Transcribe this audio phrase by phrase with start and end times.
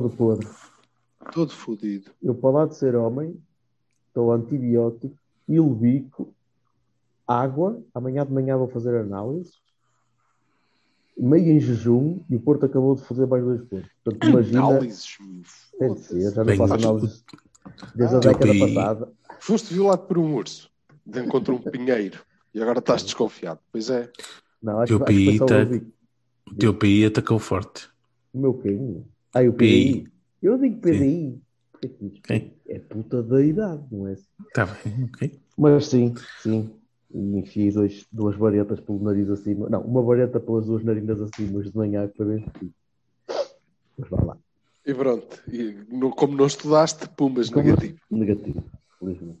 [0.00, 0.48] Todo podre.
[1.32, 2.10] Todo fodido.
[2.22, 3.36] Eu, para lá de ser homem,
[4.08, 5.14] estou antibiótico,
[5.48, 6.32] ilbico,
[7.26, 7.80] água.
[7.94, 9.52] Amanhã de manhã vou fazer análise.
[11.16, 13.90] Meio em jejum e o Porto acabou de fazer mais dois pontos.
[14.02, 14.60] Portanto, imagina.
[14.66, 15.16] Análises.
[15.78, 17.24] Tem de ser, já não Bem, faço mas- análise
[17.94, 19.12] desde a década eu- passada.
[19.38, 20.70] Foste violado por um urso.
[21.04, 22.20] De encontro um pinheiro.
[22.54, 23.60] E agora estás desconfiado.
[23.70, 24.10] Pois é.
[24.62, 25.40] Não, acho, Teu acho PI
[26.50, 27.88] o teu PI atacou forte.
[28.32, 29.04] O meu quem?
[29.34, 30.02] Ah, o PI.
[30.02, 30.08] PDI.
[30.42, 31.40] Eu digo PDI.
[31.84, 32.56] Ok.
[32.68, 34.12] É puta da idade, não é?
[34.12, 35.40] Está bem, ok.
[35.56, 36.70] Mas sim, sim.
[37.12, 39.68] E enfiei dois, duas varetas pelo nariz acima.
[39.68, 42.46] Não, uma vareta pelas duas narinas acima, hoje de manhã, que foi bem.
[43.98, 44.36] Mas vá lá.
[44.86, 45.42] E pronto.
[45.48, 47.98] E não- como não estudaste, pumbas Como- negativo.
[48.10, 48.64] Negativo,
[48.98, 49.40] felizmente.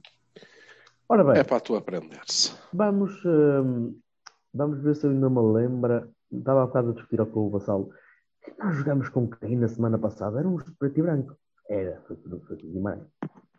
[1.08, 2.56] Ora bem, É para tu aprenderes.
[2.72, 3.94] vamos, hum,
[4.54, 6.08] vamos ver se eu ainda me lembra.
[6.32, 7.90] Estava há bocado a discutir ao com o Vassalo.
[8.58, 10.38] Nós jogamos com quem na semana passada?
[10.38, 11.36] Era um preto e branco.
[11.68, 13.06] Era, foi, foi, foi Guimarães.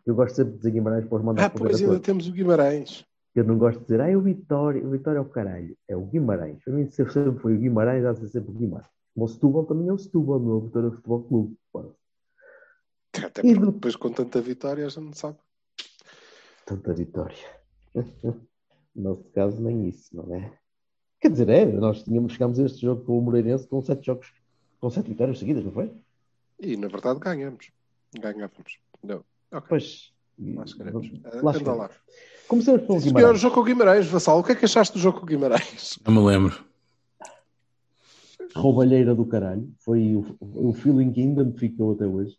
[0.04, 2.32] Eu gosto sempre de dizer Guimarães para os mandar Ah, pois a ainda temos o
[2.32, 3.04] Guimarães.
[3.34, 4.84] Eu não gosto de dizer, ah, é o Vitória.
[4.84, 5.76] O Vitória é o caralho.
[5.88, 6.62] É o Guimarães.
[6.64, 8.90] Para mim sempre foi o Guimarães, há de ser sempre o Guimarães.
[9.14, 11.56] O Setúbal também é o Setúbal, não é o Vitória Futebol Clube.
[11.72, 11.94] Pô,
[13.12, 15.38] Até E porque depois com tanta vitória a gente não sabe.
[16.66, 17.36] Tanta vitória.
[18.94, 20.52] No nosso caso, nem isso, não é?
[21.18, 24.30] Quer dizer, é, nós tínhamos, chegámos a este jogo com o Moreirense com sete jogos,
[24.82, 25.90] com sete vitórias seguidas, não foi?
[26.58, 27.70] E na verdade ganhamos.
[28.18, 28.78] Ganhávamos.
[29.02, 29.24] Não.
[29.52, 29.66] Ok.
[29.68, 30.12] Pois.
[30.38, 31.08] Lá chegaremos.
[31.12, 31.78] Lá Ah, Anda chegaremos.
[31.78, 31.90] lá.
[32.48, 33.40] Começamos pelo Guimarães.
[33.40, 34.40] jogo com o Guimarães, Vassal.
[34.40, 35.98] O que é que achaste do jogo com o Guimarães?
[36.04, 36.64] Não me lembro.
[38.54, 39.68] Roubalheira do caralho.
[39.78, 42.36] Foi o, o feeling que ainda me ficou até hoje.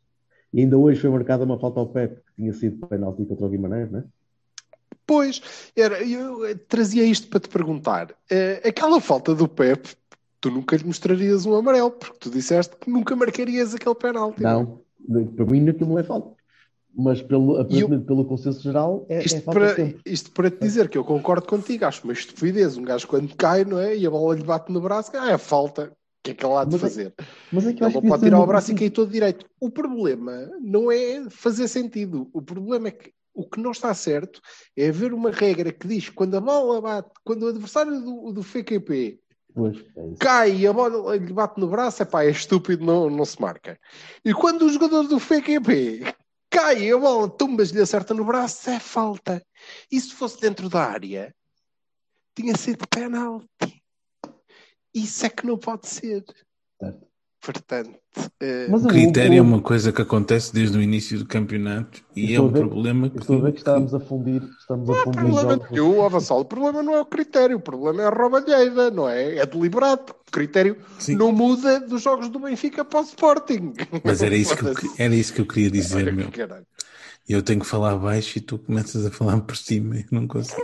[0.54, 3.50] E ainda hoje foi marcada uma falta ao Pepe, que tinha sido penalti contra o
[3.50, 4.04] Guimarães, não é?
[5.06, 5.42] Pois,
[5.76, 8.14] era, eu eh, trazia isto para te perguntar.
[8.30, 9.96] Eh, aquela falta do Pep,
[10.44, 14.44] tu nunca lhe mostrarias um amarelo, porque tu disseste que nunca marcarias aquele penalti.
[14.44, 14.82] Não,
[15.38, 16.36] para mim aquilo não é falta.
[16.96, 20.90] Mas pelo, aparentemente, pelo consenso geral é, é Isto falta para, isto para te dizer
[20.90, 22.78] que eu concordo contigo, acho uma estupidez.
[22.78, 23.96] Um gajo quando cai, não é?
[23.96, 25.86] E a bola lhe bate no braço, ah, é falta.
[25.86, 27.14] O que é que ele há de Mas é- fazer?
[27.52, 29.46] Mas é que eu Ele não pode é tirar o braço e cair todo direito.
[29.62, 32.30] O problema não é fazer sentido.
[32.34, 34.40] O problema é que o que não está certo
[34.78, 38.32] é haver uma regra que diz que quando a bola bate, quando o adversário do,
[38.32, 39.20] do FQP
[39.56, 43.24] Pois, é cai a bola lhe bate no braço, é pá, é estúpido, não, não
[43.24, 43.80] se marca.
[44.26, 46.16] E quando o jogador do FQP
[46.50, 49.46] cai e a bola tumbas-lhe acerta no braço, é falta.
[49.92, 51.36] E se fosse dentro da área,
[52.36, 53.84] tinha sido penalti.
[54.94, 56.24] Isso é que não pode ser.
[56.80, 57.13] Certo.
[57.44, 58.00] Portanto,
[58.70, 62.34] Mas O o- critério é uma coisa que acontece desde o início do campeonato e
[62.34, 64.94] é um ver- problema eu que, Estou a ver que estamos a fundir, estamos a
[64.96, 65.70] fundir problema jogos.
[65.72, 66.00] nenhum.
[66.40, 69.36] O problema não é o critério, o problema é a roubalheira, não é?
[69.38, 70.14] É deliberado.
[70.28, 71.16] O critério Sim.
[71.16, 73.74] não muda dos jogos do Benfica para o Sporting.
[74.06, 76.32] Mas era isso, que eu, era isso que eu queria dizer, Olha meu.
[76.32, 76.42] que.
[77.28, 80.62] Eu tenho que falar baixo e tu começas a falar por cima e não consigo.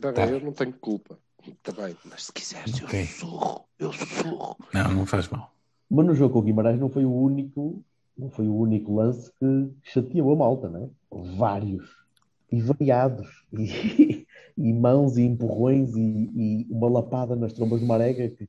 [0.00, 0.26] Tá Tá.
[0.26, 1.18] bem, eu não tenho culpa.
[1.62, 1.96] Também.
[2.04, 3.00] Mas se quiseres, Ok.
[3.00, 3.64] eu sussurro.
[3.78, 4.56] Eu sussurro.
[4.72, 5.52] Não, não faz mal.
[5.90, 7.82] Mas no jogo com o Guimarães não foi o único,
[8.16, 11.36] não foi o único lance que chateou a malta, não é?
[11.36, 11.88] Vários.
[12.50, 13.28] E variados.
[13.52, 16.00] E, e mãos e empurrões e,
[16.34, 18.28] e uma lapada nas trombas de Marega.
[18.30, 18.48] Que,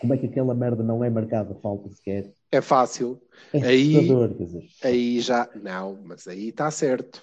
[0.00, 2.32] como é que aquela merda não é marcada falta sequer?
[2.52, 3.20] É fácil.
[3.52, 4.68] É Aí- assustador, quer dizer.
[4.84, 5.48] Aí já.
[5.62, 7.22] Não, mas aí está certo.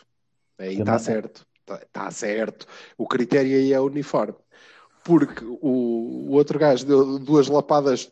[0.57, 1.45] Aí está ma- certo.
[1.69, 2.67] Está certo.
[2.97, 4.35] O critério aí é uniforme.
[5.03, 8.09] Porque o, o outro gajo deu duas lapadas,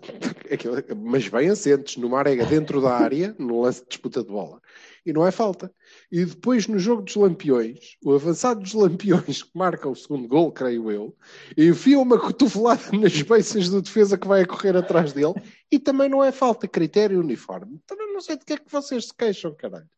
[0.98, 4.62] mas bem assentes, numa arega dentro da área, no lance de disputa de bola.
[5.06, 5.74] E não é falta.
[6.12, 10.52] E depois, no jogo dos Lampiões, o avançado dos Lampiões, que marca o segundo gol,
[10.52, 11.16] creio eu,
[11.58, 15.34] enfia uma cotovelada nas beiças do defesa que vai a correr atrás dele,
[15.72, 16.68] e também não é falta.
[16.68, 17.80] Critério uniforme.
[17.88, 19.90] Também não sei de que é que vocês se queixam, caralho.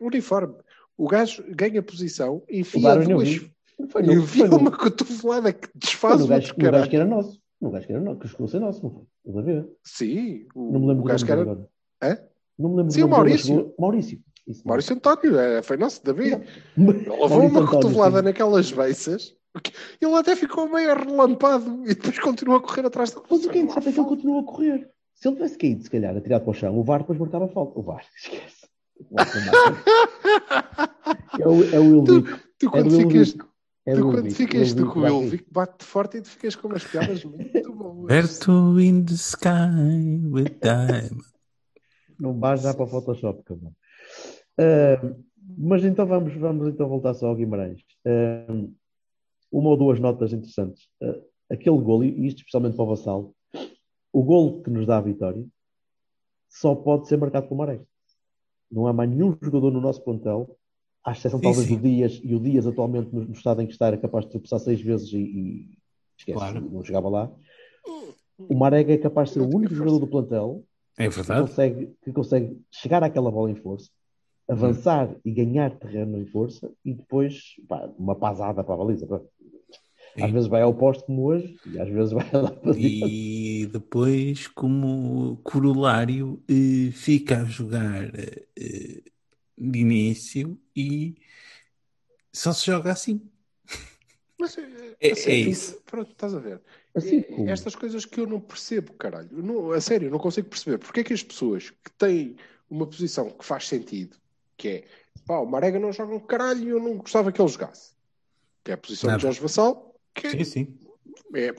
[0.00, 0.54] Uniforme.
[0.96, 3.50] O gajo ganha posição, enfia eu duas.
[3.78, 3.88] Vi.
[3.90, 7.04] Foi no, Enfia foi no, uma cotovelada que desfaz o gajo, no gajo que era
[7.06, 7.40] nosso.
[7.60, 9.02] No gajo que era nosso, que chegou a ser nosso, não foi?
[9.26, 9.68] Estás a ver?
[9.84, 11.40] Sim, o, Não me lembro o gajo que era.
[11.42, 11.68] agora.
[12.02, 12.18] Hã?
[12.58, 13.46] Não me lembro Sim, o Maurício.
[13.46, 14.20] chegou- Maurício.
[14.46, 14.62] Isso.
[14.66, 16.42] Maurício António, é, foi nosso, David.
[16.76, 19.34] Mas- Ele levou uma cotovelada naquelas beiças.
[20.00, 23.26] Ele até ficou meio relampado e depois continua a correr atrás dele.
[23.30, 24.90] Mas o que é interessante é que ele continua a correr.
[25.14, 27.48] Se ele tivesse caído, se calhar, atirado para o chão, o VAR depois marcava a
[27.48, 27.78] falta.
[27.78, 28.68] O VAR, esquece.
[29.10, 30.88] O VAR.
[31.40, 32.40] É o, é o Ilvic.
[32.58, 33.44] Tu É quando do ficas, Ilvic.
[33.88, 35.16] É tu do quando ficas tu com o dá aqui.
[35.16, 38.06] Ilvic, bate forte e tu ficas com umas piadas muito boas.
[38.06, 41.22] Berto in the sky with time.
[42.20, 43.72] Não vais já para o Photoshop, cabrão.
[44.58, 45.14] Ah,
[45.56, 47.80] mas então vamos, vamos então voltar só ao Guimarães.
[48.06, 48.66] Ah,
[49.50, 50.86] uma ou duas notas interessantes.
[51.02, 51.18] Ah,
[51.48, 53.34] aquele golo, e isto especialmente para o Vassal,
[54.12, 55.46] o golo que nos dá a vitória
[56.50, 57.80] só pode ser marcado pelo Maré.
[58.70, 60.57] Não há mais nenhum jogador no nosso plantel,
[61.08, 61.76] à exceção Sim, talvez sim.
[61.76, 64.30] do Dias, e o Dias atualmente no, no estado em que está era capaz de
[64.32, 65.68] tropeçar seis vezes e, e
[66.18, 66.60] esquece, Claro.
[66.70, 67.30] não chegava lá.
[68.38, 70.64] O Marega é capaz de ser o único jogador do plantel
[70.96, 73.90] É que consegue, que consegue chegar àquela bola em força,
[74.48, 79.06] avançar e ganhar terreno em força e depois pá, uma pasada para a baliza.
[79.06, 79.20] pá.
[80.20, 82.72] Às vezes vai ao poste como hoje e às vezes vai lá para.
[82.76, 89.02] E depois, como corolário, eh, fica a jogar eh,
[89.60, 91.16] de início e
[92.32, 93.20] só se joga assim.
[94.40, 95.80] Mas, é, É- a sério, é isso.
[95.84, 96.60] Pronto, estás a ver.
[96.94, 99.28] Assim É- como- Estas coisas que eu não percebo, caralho.
[99.32, 100.78] Não- a sério, eu não consigo perceber.
[100.78, 102.36] Porque é que as pessoas que têm
[102.70, 104.16] uma posição que faz sentido,
[104.56, 104.84] que é
[105.26, 107.92] pá, o Marega não joga um caralho e eu não gostava que ele jogasse.
[108.64, 109.18] Que é a posição Nada.
[109.18, 110.78] de Jorge Vassal, que Sim, sim.
[111.34, 111.52] é,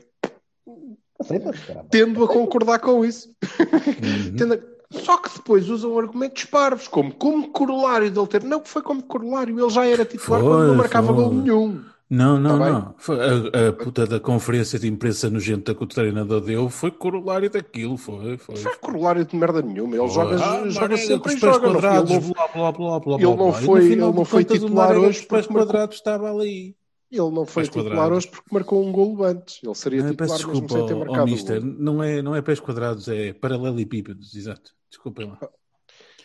[1.89, 3.29] tendo a concordar com isso.
[3.59, 4.35] Uhum.
[4.37, 8.43] Tendo a- Só que depois usam argumentos parvos, como como corolário dele ter.
[8.43, 11.15] Não, foi como corolário, ele já era titular Foi, quando não marcava foi.
[11.15, 11.85] gol nenhum.
[12.09, 12.95] Não, não, Tá não.
[12.97, 17.49] Foi a, a puta da conferência de imprensa nojenta que o treinador deu foi corolário
[17.51, 18.55] daquilo, foi, foi.
[18.55, 19.95] Não foi corolário de merda nenhuma.
[19.95, 20.09] Ele Foi.
[20.09, 21.67] joga, Ah, joga sempre os pés joga.
[21.69, 24.97] Não, quadrados, ele não, blá, blá, blá, blá, ele não foi- ele não foi titular
[24.97, 26.75] hoje os pés quadrados estava ali.
[27.11, 29.61] Ele não foi titular hoje porque marcou um golo antes.
[29.63, 31.61] Ele seria Não, titular mesmo desculpa, sem ter ó, ó, marcado mister.
[31.61, 31.75] golo.
[31.79, 34.71] Não é, não é pés quadrados, é paralelepípedos, exato.
[34.89, 35.39] Desculpem lá.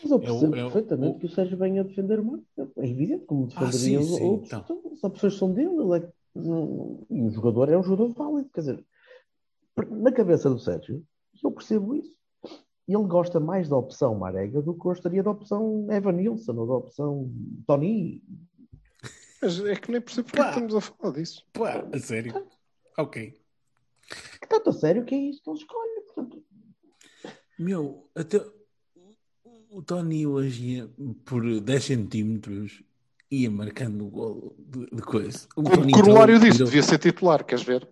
[0.03, 2.21] Mas eu É o- percebo é o- perfeitamente o- que o Sérgio venha a defender
[2.21, 2.45] o Marco.
[2.77, 4.53] É evidente como Ah, defenderia sim, os sim, outros.
[4.53, 4.61] então.
[4.79, 5.71] Então, são pessoas são dele.
[5.71, 6.09] Ele é...
[6.35, 8.51] não- E o jogador é um jogador válido.
[8.53, 8.85] Quer dizer,
[9.91, 11.03] na cabeça do Sérgio,
[11.43, 12.15] eu percebo isso.
[12.87, 16.75] Ele gosta mais da opção Marega do que gostaria da opção Evan Nilsson ou da
[16.75, 17.31] opção
[17.67, 18.23] Tony.
[19.45, 20.49] Mas é que nem percebo porque é Pá.
[20.51, 21.45] estamos a falar disso.
[21.53, 22.47] Pá, a sério.
[22.97, 23.35] Ok.
[24.41, 26.01] Que tanto a sério que é isso que ele escolhe.
[26.07, 26.43] Portanto,
[27.59, 28.43] Meu, até
[29.71, 30.91] o Tony hoje ia
[31.27, 32.83] por 10 centímetros
[33.31, 35.47] ia marcando o gol de, de coisa.
[35.57, 37.87] O Tony corolário disso, devia ser titular, queres ver?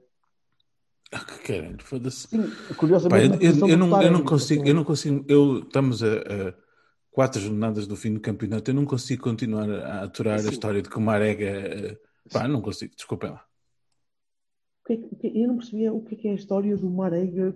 [1.10, 2.28] Ah, que caralho, foda-se.
[2.28, 3.44] sim, Pá, curiosamente.
[3.44, 6.54] eu, eu- eu não, eu não consigo, eu não consigo, eu, estamos a, a
[7.12, 10.48] quatro jornadas do fim do campeonato, eu não consigo continuar a aturar Sim.
[10.48, 11.98] a história de que o Marega, eh,
[12.32, 13.44] pá, não consigo, desculpem lá.
[14.88, 17.54] o é o Eu não percebia o que é, é a história do Marega.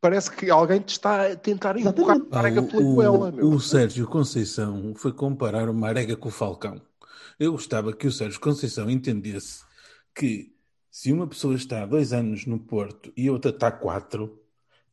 [0.00, 2.26] Parece que alguém te está a tentar empurrar Exatamente.
[2.26, 6.32] a Pá, Marega pela goela, o, o Sérgio Conceição foi comparar o Marega com o
[6.32, 6.80] Falcão.
[7.38, 9.62] Eu gostava que o Sérgio Conceição entendesse
[10.14, 10.52] que
[10.90, 14.41] se uma pessoa está há dois anos no Porto e outra está há quatro,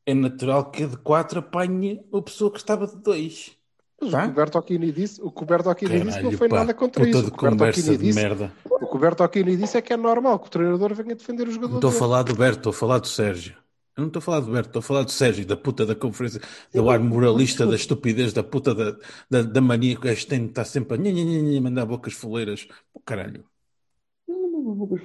[0.10, 3.58] é natural que a de quatro apanhe a pessoa que estava de dois.
[4.02, 4.18] Mas Tá?
[4.18, 7.08] o que o Bertocchini disse, o que o Bertocchini disse não foi pá, nada contra
[7.08, 7.28] isso.
[7.28, 8.54] O que o conversa Bertocchini de disse, merda.
[8.80, 11.52] o que o Bertocchini disse é que é normal que o treinador venha defender o
[11.52, 13.56] jogador Não estou a falar do Berto, estou a falar do Sérgio.
[13.96, 15.96] Eu não estou a falar do Berto, estou a falar do Sérgio, da puta da
[15.96, 16.42] conferência,
[16.74, 18.98] do ar moralista, da estupidez, da puta da,
[19.30, 22.68] da, da mania que gajo tem de estar sempre a mandar bocas foleiras.
[22.94, 23.44] Pô, caralho.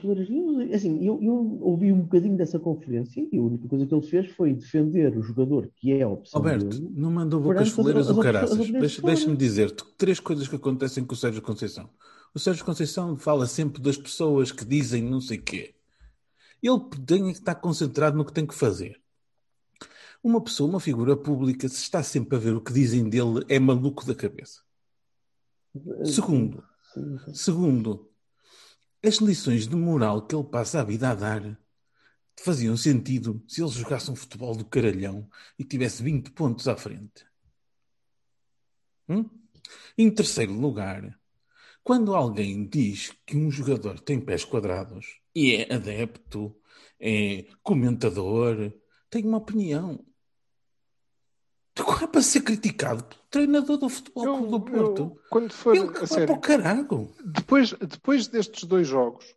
[0.00, 0.28] Flores.
[0.30, 4.06] Eu, assim, eu, eu ouvi um bocadinho dessa conferência e a única coisa que ele
[4.06, 6.90] fez foi defender o jogador que é a opção Alberto, dele.
[6.94, 8.70] não mandou bocas foleiras as ou caraças.
[9.02, 11.88] Deixa-me dizer-te três coisas que acontecem com o Sérgio Conceição.
[12.34, 15.74] O Sérgio Conceição fala sempre das pessoas que dizem não sei quê.
[16.62, 19.00] Ele tem que estar concentrado no que tem que fazer.
[20.22, 23.58] Uma pessoa, uma figura pública, se está sempre a ver o que dizem dele, é
[23.58, 24.60] maluco da cabeça.
[26.04, 27.34] Segundo, Sim, sim.
[27.34, 28.08] Segundo,
[29.06, 31.58] as lições de moral que ele passa a vida a dar
[32.40, 37.24] faziam sentido se ele jogasse um futebol do caralhão e tivesse 20 pontos à frente.
[39.08, 39.28] Hum?
[39.96, 41.18] Em terceiro lugar,
[41.82, 46.56] quando alguém diz que um jogador tem pés quadrados e é adepto,
[46.98, 48.72] é comentador,
[49.10, 50.04] tem uma opinião.
[51.78, 55.02] Agora para ser criticado pelo treinador do Futebol Clube do Eu- Porto.
[55.02, 57.12] eu- quando for Ele a sério, para o caralho.
[57.24, 59.34] depois, depois destes dois jogos,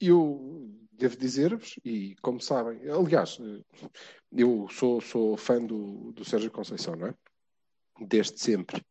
[0.00, 3.38] eu devo dizer-vos, e como sabem, aliás,
[4.32, 7.14] eu sou, sou fã do, do Sérgio Conceição, não é?
[8.00, 8.82] Desde sempre.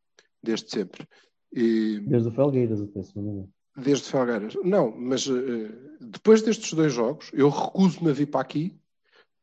[0.43, 1.07] desde sempre.
[1.53, 3.49] E, Desde o Felgueiras, até se não engano.
[3.77, 4.55] desde Felgueiras.
[4.63, 8.75] Não, mas eh, depois destes dois jogos, eu recuso-me a vir para aqui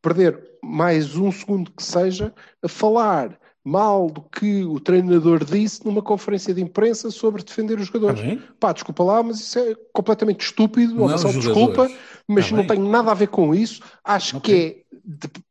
[0.03, 6.01] perder mais um segundo que seja a falar mal do que o treinador disse numa
[6.01, 8.21] conferência de imprensa sobre defender os jogadores.
[8.21, 8.39] bem?
[8.59, 10.95] Pá, desculpa lá, mas isso é completamente estúpido.
[10.95, 11.89] Não só desculpa,
[12.27, 13.83] mas Está não tem nada a ver com isso.
[14.03, 14.85] Acho Ok.
[14.87, 15.45] que é, de-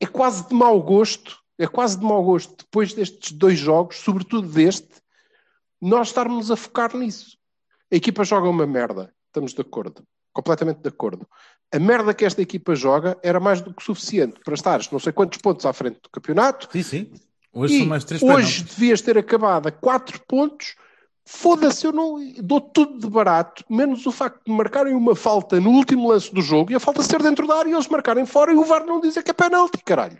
[0.00, 4.48] é quase de mau gosto, é quase de mau gosto, depois destes dois jogos, sobretudo
[4.48, 4.88] deste,
[5.80, 7.36] nós estarmos a focar nisso.
[7.92, 11.26] A equipa joga uma merda, estamos de acordo, completamente de acordo.
[11.72, 15.12] A merda que esta equipa joga era mais do que suficiente para estares não sei
[15.12, 17.12] quantos pontos à frente do campeonato, Sim, sim.
[17.52, 18.62] Hoje e são mais três hoje penaltis.
[18.62, 20.76] devias ter acabado a 4 pontos.
[21.24, 25.70] Foda-se, eu não dou tudo de barato, menos o facto de marcarem uma falta no
[25.70, 28.52] último lance do jogo e a falta ser dentro da área e eles marcarem fora
[28.52, 30.18] e o VAR não dizer que é penalti, caralho.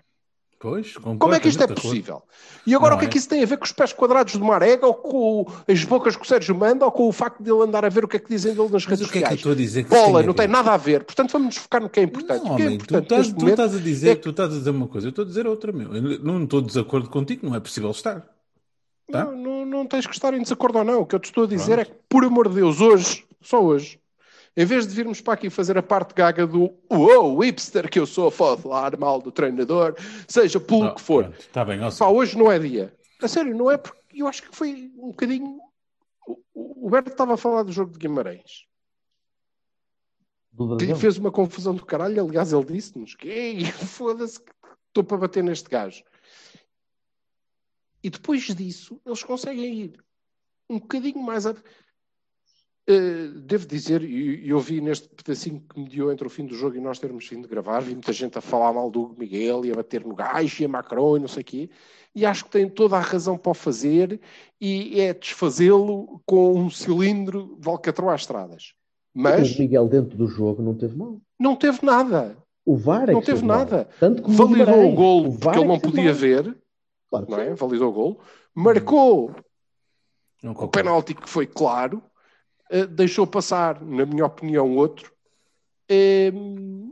[0.62, 2.22] Pois, Como é que isto é possível?
[2.66, 3.10] E agora Não o que é é.
[3.10, 6.16] que isso tem a ver com os pés quadrados do Marega ou com as bocas
[6.16, 8.18] que o Sérgio manda ou com o facto de ele andar a ver o que
[8.18, 9.38] é que dizem dele nas redes o que é que eu sociais?
[9.38, 11.02] estou a dizer que Bola, tem não tem nada a ver.
[11.04, 12.44] Portanto, vamos nos focar no que é importante.
[12.44, 14.30] Não, o que é homem, tu importante estás, neste tu estás a dizer, é tu
[14.30, 15.94] estás a dizer uma coisa, eu estou a dizer outra, meu.
[15.94, 18.20] Eu não estou de desacordo contigo, não é possível estar.
[19.10, 19.24] Tá?
[19.24, 21.00] Não, não, não tens que estar em desacordo ou não.
[21.00, 23.64] O que eu te estou a dizer é que, por amor de Deus, hoje, só
[23.64, 23.98] hoje,
[24.56, 28.06] em vez de virmos para aqui fazer a parte gaga do uou, hipster que eu
[28.06, 29.94] sou, a falar mal do treinador,
[30.28, 31.24] seja pelo Não, que for.
[31.24, 32.94] pronto, Está bem, ó, Pá, hoje não é dia.
[33.22, 35.60] A sério, não é porque eu acho que foi um bocadinho.
[36.54, 38.66] O, Berto estava a falar do jogo de Guimarães,
[40.52, 42.24] Do que fez uma confusão do caralho.
[42.24, 44.52] Aliás, ele disse-nos que "Ei, foda-se, que
[44.88, 46.02] estou para bater neste gajo.
[48.02, 50.04] E depois disso, eles conseguem ir
[50.68, 51.54] um bocadinho mais a.
[52.92, 56.76] Eh, devo dizer, e eu vi neste pedacinho que mediou entre o fim do jogo
[56.76, 59.64] e nós termos fim de gravar, vi muita gente a falar mal do Hugo Miguel
[59.64, 61.70] e a bater no gajo e a Macron e não sei o quê,
[62.12, 64.20] e acho que tem toda a razão para o fazer
[64.60, 68.74] e é desfazê-lo com um cilindro de alcatrão às estradas.
[69.14, 71.20] Mas O Miguel dentro do jogo não teve mal.
[71.38, 72.36] não teve nada.
[72.66, 73.88] O VAR é Não que teve nada.
[74.00, 76.58] Tanto como Validou o golo porque ele é não que podia ver,
[77.08, 77.54] Claro que não é?
[77.54, 78.20] Validou o golo.
[78.52, 79.32] Marcou
[80.42, 82.02] Não o penalti que foi claro,
[82.86, 85.12] deixou passar, na minha opinião, outro.
[85.88, 86.32] Eh,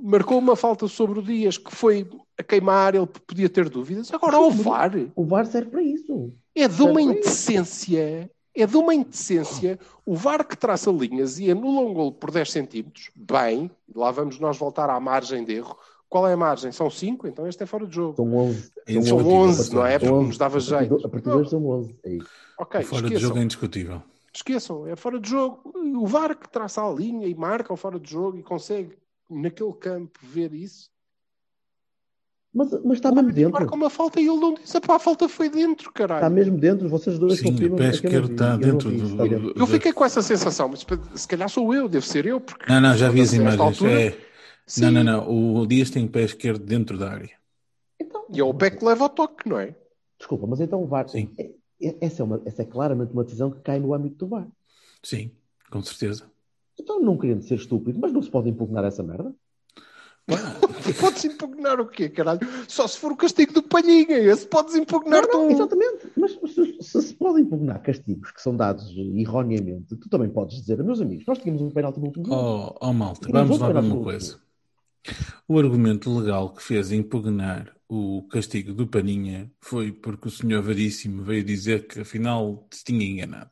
[0.03, 4.13] marcou uma falta sobre o Dias que foi a queimar, ele podia ter dúvidas.
[4.13, 6.33] Agora, ao VAR O VAR serve para isso.
[6.55, 8.31] é de uma indecência.
[8.57, 9.79] É de uma indecência.
[10.05, 14.41] O VAR que traça linhas e anula um golo por 10 centímetros, bem, lá vamos
[14.41, 15.77] nós voltar à margem de erro.
[16.09, 16.73] Qual é a margem?
[16.73, 17.29] São 5?
[17.29, 18.17] Então este é fora de jogo.
[18.17, 18.61] São 11.
[18.63, 19.99] São São Indiscutível, 11, não é?
[19.99, 20.97] Porque nos dava jeito.
[20.97, 21.95] do- A partir de hoje são 11.
[22.03, 22.27] É isso.
[22.59, 23.29] Ok, Fora de esqueçam.
[23.29, 24.03] jogo é indiscutível.
[24.39, 25.73] Esqueçam, é fora de jogo.
[25.75, 28.97] O VAR que traça a linha e marca o fora de jogo e consegue,
[29.29, 30.89] naquele campo, ver isso.
[32.55, 33.53] Mas, mas está mesmo dentro.
[33.53, 36.19] marca uma falta e ele não diz: a falta foi dentro, caralho.
[36.21, 36.89] Está mesmo dentro.
[36.89, 37.79] Vocês dois Sim, o confirmam.
[37.79, 39.55] pé é esquerdo está dentro do- está dentro.
[39.57, 40.87] Eu fiquei com essa sensação, mas
[41.21, 42.71] se calhar sou eu, deve ser eu, porque.
[42.73, 43.61] Não, não, já vi as imagens.
[43.61, 44.19] altura, É...
[44.81, 45.61] Não, não, não.
[45.63, 47.31] O Dias tem o pé esquerdo dentro da área.
[48.01, 49.75] Então, E é o pé que leva ao toque, não é?
[50.17, 51.09] Desculpa, mas então o VAR.
[51.09, 51.35] Sim.
[51.81, 54.49] Essa é, uma, essa é claramente uma decisão que cai no âmbito do VAR.
[55.03, 55.31] Sim,
[55.71, 56.25] com certeza.
[56.79, 59.35] Então, não querendo ser estúpido, mas não se pode impugnar essa merda?
[61.01, 62.41] Podes impugnar o quê, caralho?
[62.69, 64.19] Só se for o castigo do palhinha.
[64.19, 65.55] Esse podes impugnar Não, não, tu.
[65.55, 66.07] exatamente.
[66.17, 70.83] Mas se, se se pode impugnar castigos que são dados erroneamente, tu também podes dizer,
[70.85, 72.37] meus amigos, nós tínhamos um penalti no último jogo.
[72.37, 74.39] Oh, oh malta, vamos lá ver esperar uma coisa.
[75.47, 81.23] O argumento legal que fez impugnar o castigo do Paninha foi porque o senhor Veríssimo
[81.23, 83.51] veio dizer que afinal se tinha enganado.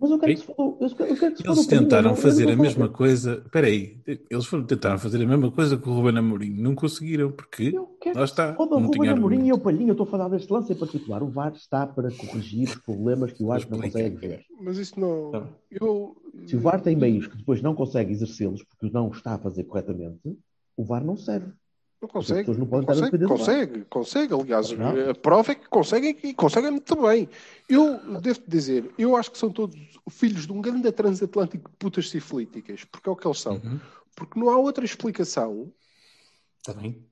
[0.00, 0.36] Mas eu quero Ok.
[0.78, 3.42] que se quero que se Eles o Paninha, tentaram fazer a mesma coisa.
[3.44, 4.00] Espera aí,
[4.30, 6.50] eles foram tentaram fazer a mesma coisa que o Ruben Amorim.
[6.50, 7.72] Não conseguiram, porque
[8.14, 9.88] lá está, o não Ruben Amorim e o Palhinha.
[9.88, 11.20] Eu estou a falar deste lance em particular.
[11.22, 14.44] O VAR está para corrigir os problemas que o árbitro não consegue ver.
[14.60, 15.32] Mas isso não.
[15.32, 15.42] Bem.
[15.70, 16.16] Eu.
[16.46, 19.64] Se o VAR tem meios que depois não consegue exercê-los porque não está a fazer
[19.64, 20.38] corretamente,
[20.78, 21.52] o VAR não serve.
[22.00, 22.48] Não consegue.
[22.56, 24.32] não Consegue, consegue, consegue.
[24.34, 25.10] Aliás, Não.
[25.10, 27.28] a prova é que conseguem e conseguem muito bem.
[27.68, 29.76] Eu devo dizer, eu acho que são todos
[30.08, 33.54] filhos de um grande transatlântico de putas sifilíticas, porque é o que eles são.
[33.56, 33.80] Uhum,
[34.14, 35.72] Porque não há outra explicação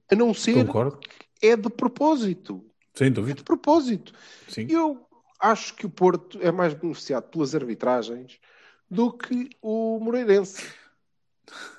[0.09, 1.01] a não ser concordo,
[1.43, 2.65] é de propósito.
[2.95, 3.39] sem É dúvida.
[3.39, 4.13] de propósito.
[4.49, 4.69] Sim.
[4.71, 5.05] Eu
[5.41, 8.39] acho que o Porto é mais beneficiado pelas arbitragens
[8.89, 10.63] do que o Moreirense.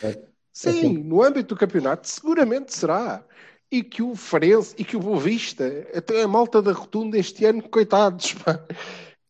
[0.00, 0.28] É.
[0.58, 3.24] Sim, no âmbito do campeonato, seguramente será.
[3.70, 7.44] E que o Farense e que o Boa Vista, até a malta da Rotunda este
[7.44, 8.64] ano, coitados, pá.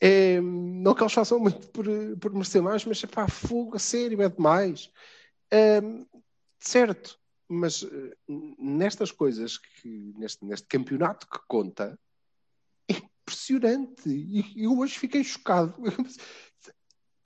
[0.01, 1.85] É, não que eles façam muito por,
[2.21, 4.91] por merecer mais, mas pá, fogo a sério, é demais.
[5.51, 5.83] É,
[6.59, 7.19] certo,
[7.49, 8.17] mas eh,
[8.59, 11.99] nestas coisas, que, neste, neste campeonato que conta,
[12.89, 14.09] impressionante.
[14.09, 15.75] E eu hoje fiquei chocado.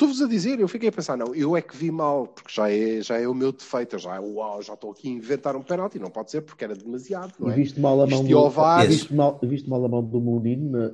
[0.03, 2.69] Estou-vos a dizer, eu fiquei a pensar, não, eu é que vi mal, porque já
[2.69, 5.63] é, já é o meu defeito, eu já, uau, já estou aqui a inventar um
[5.63, 7.55] penalti, não pode ser porque era demasiado, não E é?
[7.55, 8.85] viste mal a mão do, VAR.
[8.89, 10.89] viste mal, viste mal a mão do Munino na,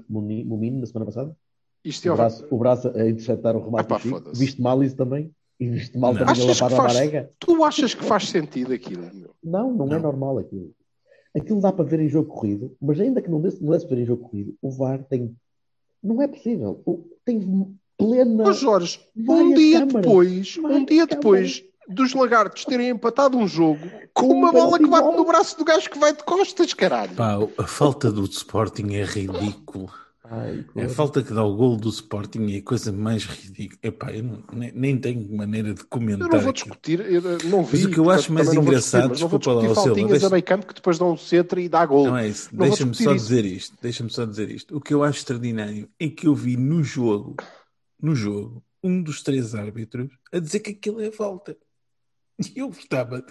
[0.81, 1.35] na semana passada?
[1.83, 4.15] Isto é O ao braço, o braço a interceptar o remate pá, do Chico.
[4.19, 4.39] foda-se.
[4.45, 5.35] Viste mal isso também?
[5.59, 6.19] E viste mal Não.
[6.19, 7.31] também a Achas à faz- marega?
[7.39, 9.09] Tu achas que faz sentido aquilo?
[9.15, 9.31] meu?
[9.43, 10.01] Não, não, é Não.
[10.01, 10.71] normal aquilo.
[11.35, 14.01] Aquilo dá para ver em jogo corrido, mas ainda que não desse, não desse ver
[14.01, 15.35] em jogo corrido, o VAR tem.
[16.03, 16.85] Não é possível.
[17.25, 17.41] Tem
[17.99, 18.45] plena.
[18.49, 20.03] Ô Jorge, um dia câmaras.
[20.03, 23.81] depois, um dia depois dos lagartos terem empatado um jogo
[24.15, 26.73] com Com uma um bola que bate no braço do gajo que vai de costas,
[26.75, 27.15] caralho.
[27.15, 29.91] Pá, a falta do Sporting é ridículo.
[30.31, 33.79] Ai, É a falta que dá o gol do Sporting é a coisa mais ridícula.
[33.83, 36.29] Epá, eu não- nem, nem tenho maneira de Eu comentar.
[36.29, 37.79] não vou discutir, eu não vi.
[37.79, 40.43] Mas o que eu acho mais engraçado, discutir, mas desculpa lá, faltinhas deixa- a meio
[40.43, 42.09] campo que depois dão um centro e dá gol.
[42.09, 42.51] Não é isso.
[42.53, 43.25] Deixa-me só isso.
[43.25, 43.75] dizer isto.
[43.81, 44.77] Deixa-me só dizer isto.
[44.77, 47.37] O que eu acho extraordinário é que eu vi no jogo,
[48.01, 51.57] no jogo, um dos três árbitros a dizer que aquilo é falta.
[52.39, 53.25] E eu gostava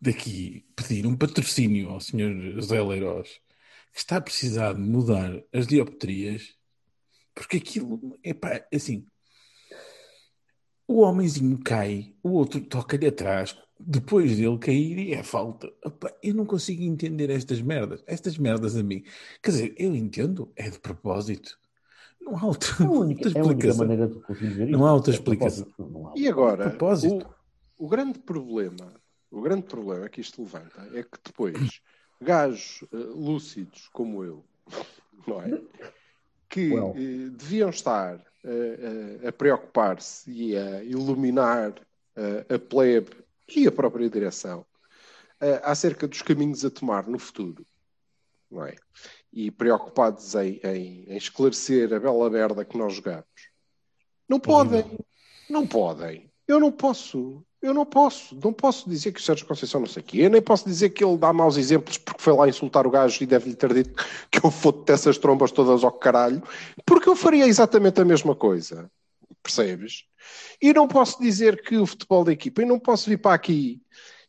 [0.00, 2.54] daqui pedir um patrocínio ao Sr.
[2.54, 3.28] José Leiroz,
[3.92, 6.54] que está a precisar de mudar as dioptrias,
[7.34, 9.06] porque aquilo é pá, assim.
[10.86, 15.72] O homenzinho cai, o outro toca-lhe atrás, depois dele cair e é falta.
[15.84, 18.02] Epá, eu não consigo entender estas merdas.
[18.06, 19.04] Estas merdas a mim.
[19.42, 21.58] Quer dizer, eu entendo, é de propósito.
[22.30, 23.86] Não há outra, É única, outra é a única explicação.
[23.86, 25.66] maneira de conseguir Não há outra É explicação.
[25.78, 26.12] há.
[26.16, 26.76] E agora,
[27.78, 28.94] o, o grande problema,
[29.30, 31.80] o grande problema que isto levanta é que depois
[32.22, 34.44] gajos eh, lúcidos como eu,
[35.26, 35.60] não é?
[36.48, 36.94] Que Well.
[36.96, 41.74] eh, deviam estar eh, a preocupar-se e a iluminar
[42.54, 43.24] a plebe
[43.56, 44.66] e a própria direção
[45.62, 47.64] acerca dos caminhos a tomar no futuro,
[48.50, 48.74] não é?
[49.32, 53.24] E preocupados em, em- em esclarecer a bela merda que nós jogamos.
[54.28, 54.84] Não podem,
[55.48, 56.30] não podem.
[56.48, 60.02] Eu não posso, eu não posso, não posso dizer que o Sérgio Conceição não sei
[60.02, 62.86] o quê, eu nem posso dizer que ele dá maus exemplos porque foi lá insultar
[62.86, 66.42] o gajo e deve-lhe ter dito que eu foto dessas trombas todas ao caralho,
[66.84, 68.90] porque eu faria exatamente a mesma coisa,
[69.44, 70.04] percebes?
[70.60, 73.80] E não posso dizer que o futebol da equipa, e não posso vir para aqui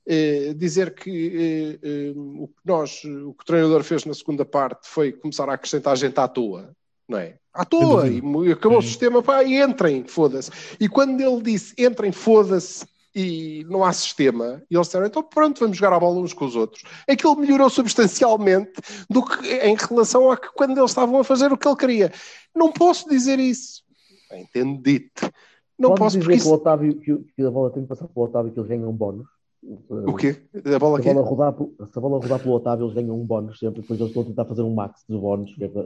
[0.08, 4.44] eh, dizer que eh, eh, o que nós, o que o treinador fez na segunda
[4.46, 6.76] parte foi começar a acrescentar gente à toa,
[7.08, 7.38] não é?
[7.54, 10.50] À toa, e, acabou o sistema, pá, e entrem, foda-se.
[10.80, 15.60] E quando ele disse entrem, foda-se, e não há sistema, e eles disseram, então pronto,
[15.60, 16.84] vamos jogar a bola uns com os outros.
[17.08, 18.72] Aquilo melhorou substancialmente
[19.10, 22.14] do que em relação a que quando eles estavam a fazer o que ele queria.
[22.56, 23.84] Não posso dizer isso.
[24.32, 25.12] Entendido.
[25.78, 26.54] Não Podes posso dizer porque que, o.
[26.54, 28.94] Otávio, que, o- que a bola tem que passar pelo Otávio que eles ganham um
[28.94, 29.28] bónus.
[29.63, 30.41] O quê?
[30.74, 33.26] A bola Se a bola rodar, se a bola rodar pelo Otávio, eles ganham um
[33.26, 33.82] bónus sempre.
[33.82, 35.54] Depois eles estão a tentar fazer um max dos bónus.
[35.56, 35.86] Que é para,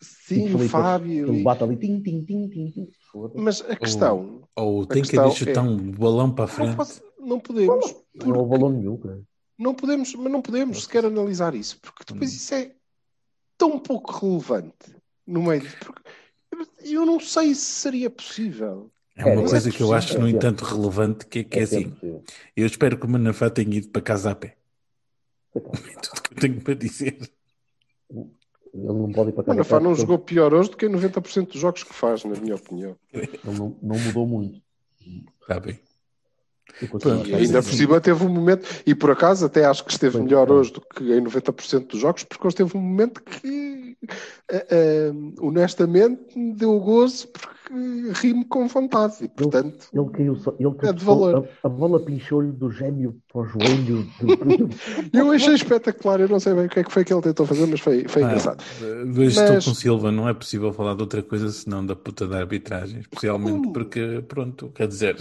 [0.00, 1.28] Sim, Filipe, o Fábio.
[1.34, 2.88] Ele bate ali, tim, tim, tim, tim, tim.
[3.34, 4.42] Mas a questão...
[4.54, 6.76] Ou A tem que chutar é- um balão para a Não, frente.
[6.76, 7.96] posso- não podemos.
[8.14, 9.20] Não houve balão nenhum, cara.
[9.58, 12.72] Não podemos, mas não podemos sequer analisar isso, porque depois isso é
[13.56, 14.94] tão pouco relevante
[15.26, 15.68] no meio de.
[15.80, 16.02] porque
[16.84, 18.88] eu não sei se seria possível.
[19.18, 21.60] É uma É, coisa é que eu acho, no entanto, relevante, que é que é,
[21.60, 21.92] É assim.
[22.56, 24.56] Eu espero que o Manafá tenha ido para casa a pé.
[25.54, 25.60] É
[26.00, 27.18] tudo que eu tenho para dizer.
[28.10, 28.28] Ele
[28.74, 29.54] não pode ir para O casa.
[29.54, 32.22] Manafá perto, não porque jogou pior hoje do que em 90% dos jogos que faz,
[32.24, 32.96] na minha opinião.
[33.12, 34.62] Ele não, não mudou muito.
[35.42, 35.80] Está bem.
[36.82, 37.68] A Pronto, E ainda isso.
[37.70, 40.80] por cima teve um momento, e por acaso até acho que esteve melhor hoje do
[40.80, 43.87] que em 90% dos jogos, porque hoje teve um momento que,
[44.50, 47.74] eh, honestamente, me deu gozo porque
[48.20, 49.24] ri-me com vontade.
[49.24, 50.54] E, portanto, Ele caiu só.
[50.58, 51.48] Ele É de valor.
[51.62, 54.04] A, a bola pinchou-lhe do gêmeo para o joelho.
[54.04, 56.20] de- eu achei espetacular.
[56.20, 58.06] Eu não sei bem o que é que foi que ele tentou fazer, mas foi,
[58.08, 58.64] foi Ah, engraçado.
[59.06, 62.38] Mas- estou com Silva, não é possível falar de outra coisa senão da puta da
[62.38, 63.72] arbitragem, especialmente Como?
[63.72, 65.16] porque, pronto, quer dizer,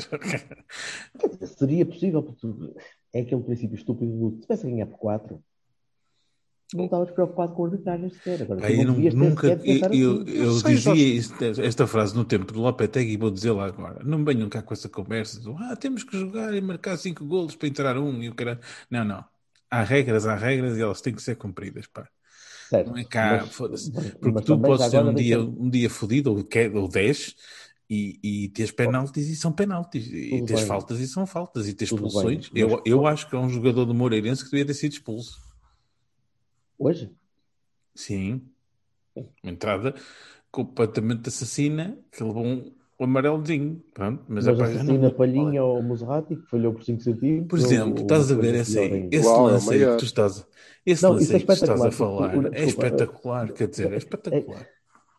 [1.58, 2.48] Seria possível, porque
[3.14, 5.44] é aquele princípio estúpido do se tivesse a ganhar por 4,
[6.74, 8.42] não estavas preocupado com a arbitragem sequer.
[8.44, 10.32] Agora, Aí não ter nunca, de eu, assim.
[10.32, 14.04] eu sei, dizia isto- esta frase no tempo do Lopetegui e vou dizê-la agora.
[14.04, 17.56] Não venham cá com essa conversa do ah, temos que jogar e marcar cinco golos
[17.56, 18.60] para entrar um e o cara.
[18.92, 19.24] Não, não.
[19.70, 22.08] Há regras, há regras e elas têm que ser cumpridas, pá.
[22.70, 23.90] Certo, Não é cá, foda-se.
[23.92, 27.36] Porque mas tu podes ter um dia, deixa- um dia fodido ou, ou 10
[27.90, 30.06] e, e teres penaltis e são penaltis.
[30.08, 30.66] E tens bem.
[30.68, 31.68] faltas e são faltas.
[31.70, 32.50] E tens expulsões.
[32.54, 35.47] Eu, eu acho que é um jogador do Moreirense que devia ter sido expulso.
[36.78, 37.12] Hoje?
[37.96, 38.42] Sim.
[39.16, 39.96] Uma entrada
[40.52, 43.84] completamente assassina que levou um amarelozinho.
[43.94, 47.48] Pronto, mas, Mas, não assassina vou- Palhinha ou Muserati, que falhou por 5 centímetros.
[47.48, 49.92] Por exemplo, ou- estás a ver coisa esse, aí, Uau, é lance aí maior.
[49.94, 50.48] que tu estás,
[50.86, 53.54] esse Não, lance é aí que tu estás a espetacular, falar porque- é desculpa, espetacular,
[53.54, 54.68] quer dizer, é espetacular.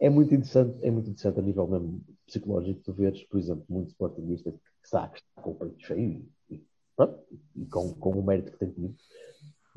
[0.01, 3.93] é muito interessante, é muito interessante a nível mesmo psicológico tu veres, por exemplo, muitos
[3.93, 6.63] sportingistas que está com o peito cheio e, e,
[6.97, 7.19] pronto,
[7.57, 8.95] e com, com o mérito que tem tido,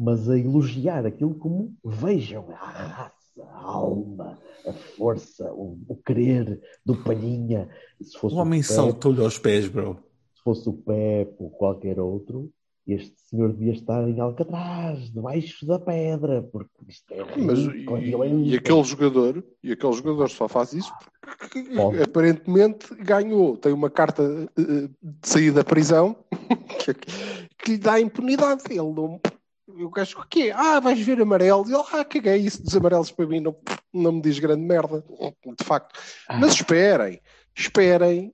[0.02, 6.60] mas a elogiar aquilo como vejam a raça, a alma, a força, o, o querer
[6.84, 7.70] do Palhinha.
[8.02, 10.00] Se fosse O homem saltou-lhe aos pés, bro.
[10.36, 12.52] se fosse o Pepe ou qualquer outro,
[12.88, 18.02] este senhor devia estar em Alcatraz, debaixo da pedra, porque isto é Mas rico, e,
[18.06, 18.40] violento.
[18.50, 20.92] e aquele jogador, e aquele jogador só faz isso
[21.38, 22.02] porque Pode.
[22.02, 24.24] aparentemente ganhou, tem uma carta
[24.58, 26.16] eh, de saída da prisão
[26.84, 28.64] que, que lhe dá impunidade.
[28.70, 29.20] Ele não.
[29.80, 30.52] O gajo, o quê?
[30.56, 31.66] Ah, vais ver amarelo.
[31.70, 33.56] E ele, ah, caguei isso dos amarelos para mim, não,
[33.94, 35.04] não me diz grande merda,
[35.58, 36.00] de facto.
[36.40, 37.22] Mas esperem,
[37.56, 38.34] esperem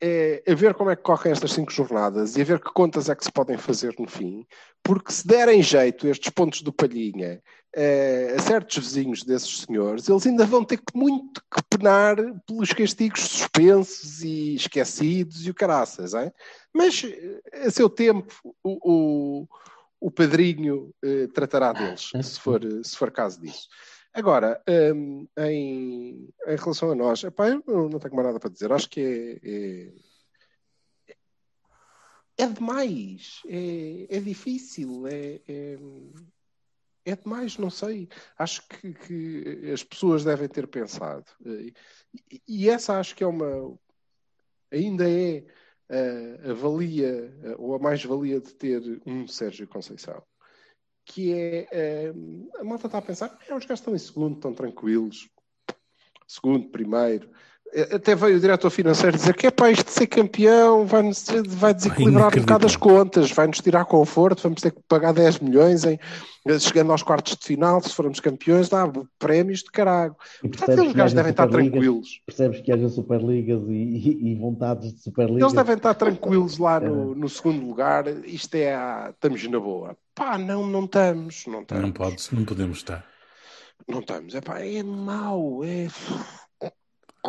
[0.00, 3.08] é, a ver como é que correm estas cinco jornadas e a ver que contas
[3.08, 4.46] é que se podem fazer no fim,
[4.82, 7.42] porque se derem jeito estes pontos do Palhinha
[7.74, 12.72] eh, a certos vizinhos desses senhores, eles ainda vão ter que muito que penar pelos
[12.72, 16.32] castigos suspensos e esquecidos e o caraças, hein?
[16.72, 18.78] mas eh, a seu tempo o,
[19.42, 19.48] o,
[20.00, 23.68] o padrinho eh, tratará deles, se for, se for caso disso.
[24.12, 24.60] Agora,
[24.94, 28.72] hum, em, em relação a nós, epá, eu não, não tenho mais nada para dizer.
[28.72, 29.92] Acho que é,
[31.08, 31.16] é,
[32.38, 33.42] é demais.
[33.46, 35.06] É, é difícil.
[35.06, 35.78] É, é,
[37.04, 38.08] é demais, não sei.
[38.36, 41.26] Acho que, que as pessoas devem ter pensado.
[41.44, 41.74] E,
[42.46, 43.78] e essa acho que é uma.
[44.72, 45.44] Ainda é
[45.88, 50.22] a, a valia, ou a mais-valia de ter um Sérgio Conceição
[51.08, 52.12] que é
[52.58, 55.28] a malta está a pensar, é, os gajos estão em segundo, estão tranquilos,
[56.26, 57.30] segundo, primeiro.
[57.92, 61.02] Até veio o diretor financeiro dizer que é para isto de ser campeão, vai,
[61.48, 65.84] vai desequilibrar um bocado as contas, vai-nos tirar conforto, vamos ter que pagar 10 milhões
[65.84, 65.98] em,
[66.58, 70.16] chegando aos quartos de final, se formos campeões, dá prémios de caralho.
[70.42, 72.20] E Portanto, aqueles gajos devem estar tranquilos.
[72.24, 75.42] Percebes que haja Superligas e, e, e vontades de Superligas.
[75.42, 78.06] Eles devem estar tranquilos lá no, no segundo lugar.
[78.24, 79.96] Isto é, a, estamos na boa.
[80.14, 81.44] Pá, não, não estamos.
[81.46, 81.84] Não, estamos.
[81.84, 83.04] Não, pode, não podemos estar.
[83.86, 84.34] Não estamos.
[84.34, 85.62] É pá, é mau.
[85.64, 85.88] É...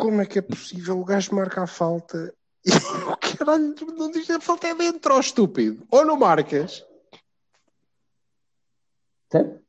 [0.00, 2.34] Como é que é possível o gajo marcar a falta
[2.64, 5.86] e o caralho não diz a falta é dentro, ó estúpido.
[5.90, 6.84] Ou não marcas.
[9.30, 9.60] Certo?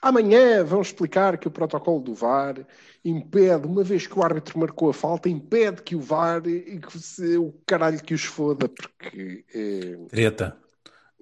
[0.00, 2.66] Amanhã vão explicar que o protocolo do VAR
[3.04, 6.98] impede, uma vez que o árbitro marcou a falta, impede que o VAR e que
[6.98, 9.44] se, o caralho que os foda, porque.
[9.54, 10.58] É, Treta.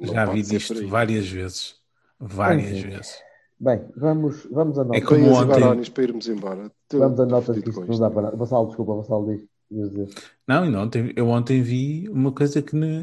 [0.00, 0.87] Já vi aí.
[0.87, 1.76] várias vezes.
[2.18, 2.88] Várias Enfim.
[2.88, 3.29] vezes.
[3.60, 4.96] Bem, vamos, vamos a nota.
[4.98, 6.72] É como Põe as ontem- para irmos embora.
[6.82, 8.36] Estou Vamos a nota de que isto não dá para nada.
[8.36, 9.44] Vassal, desculpa, Vassal, diz.
[10.48, 13.02] Não, e ontem, eu ontem vi uma coisa que no,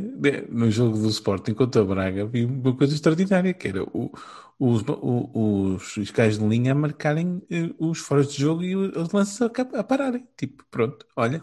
[0.50, 4.12] no jogo do Sporting contra o Braga vi uma coisa extraordinária, que era o-
[4.60, 8.76] os, o- os, os gajos de linha a marcarem eh, os foras de jogo e
[8.76, 9.46] os lances a,
[9.80, 10.28] a pararem.
[10.36, 11.42] Tipo, pronto, olha,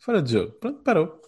[0.00, 1.20] fora de jogo, pronto, parou.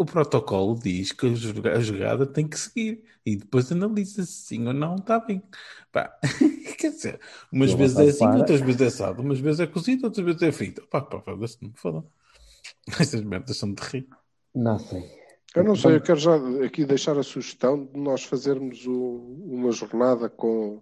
[0.00, 4.32] O protocolo diz que a joga- a jogada tem que seguir e depois analisa se
[4.32, 5.42] sim ou não está bem.
[5.92, 6.18] Pá,
[6.78, 7.20] quer dizer,
[7.52, 8.38] umas Eu vezes é assim, tapar.
[8.38, 10.86] outras vezes é assado, umas vezes é cozido, outras vezes é frito.
[10.88, 12.10] Pá, pá, pá, se não me fodam.
[13.00, 14.08] Essas merdas são de rir.
[14.54, 15.02] Não sei.
[15.54, 19.72] Eu não sei, eu quero já aqui deixar a sugestão de nós fazermos o- uma
[19.72, 20.80] jornada com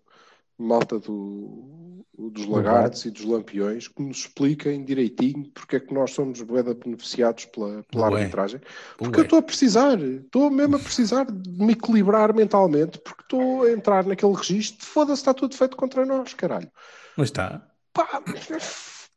[0.59, 6.11] malta do, dos lagartos e dos lampiões que nos expliquem direitinho porque é que nós
[6.11, 8.21] somos boeda beneficiados pela, pela Ué.
[8.21, 8.61] arbitragem.
[8.97, 9.21] Porque Ué.
[9.21, 13.71] eu estou a precisar, estou mesmo a precisar de me equilibrar mentalmente porque estou a
[13.71, 16.71] entrar naquele registro de foda-se, está tudo feito contra nós, caralho.
[17.16, 18.23] Mas está, Pá,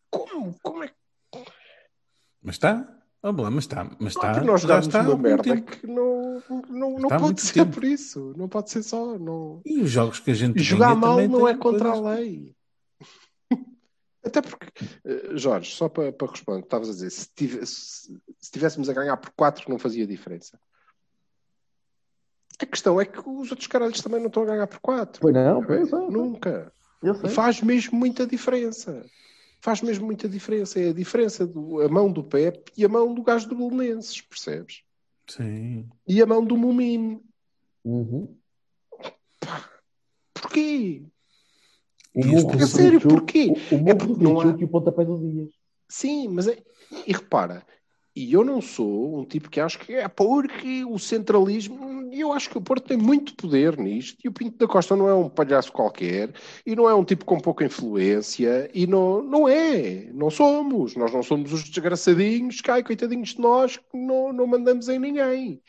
[0.09, 0.55] como?
[0.61, 0.93] Como é que
[2.41, 3.00] mas está.
[3.23, 4.39] Oh, bom, mas está, mas está.
[4.39, 5.71] que nós jogámos está uma merda tempo.
[5.71, 7.73] que não, não, não pode ser tempo.
[7.73, 9.17] por isso, não pode ser só.
[9.19, 9.61] Não...
[9.63, 12.55] E os jogos que a gente E jogar mal não é contra coisas- a lei.
[14.25, 14.67] Até porque,
[15.05, 18.93] eh, Jorge, só para, para responder, estavas a dizer, se, tive- se- se tivéssemos a
[18.93, 20.59] ganhar por 4 não fazia diferença.
[22.61, 25.21] A questão é que os outros caralhos também não estão a ganhar por 4.
[25.21, 25.99] Pois não, pois sei.
[26.09, 26.71] Nunca.
[27.01, 27.29] Eu E sei.
[27.31, 29.03] faz mesmo muita diferença.
[29.61, 30.79] Faz mesmo muita diferença.
[30.79, 34.19] É a diferença do a mão do Pep e a mão do gajo do Belenenses,
[34.21, 34.81] percebes?
[35.27, 35.87] Sim.
[36.07, 37.23] E a mão do Mumino.
[37.85, 38.35] Uhum.
[40.33, 41.03] Porquê?
[42.13, 43.53] O murro A sério, porquê?
[43.71, 45.49] O, o É porque do não há- e o pontapé do Dias.
[45.87, 46.61] Sim, mas é...
[47.05, 47.65] e repara,
[48.15, 52.33] e eu não sou um tipo que acho que é porque o centralismo, e eu
[52.33, 55.13] acho que o Porto tem muito poder nisto, e o Pinto da Costa não é
[55.13, 56.33] um palhaço qualquer,
[56.65, 61.13] e não é um tipo com pouca influência, e não, não é, não somos, nós
[61.13, 65.61] não somos os desgraçadinhos, cai, coitadinhos de nós, que não, não mandamos em ninguém.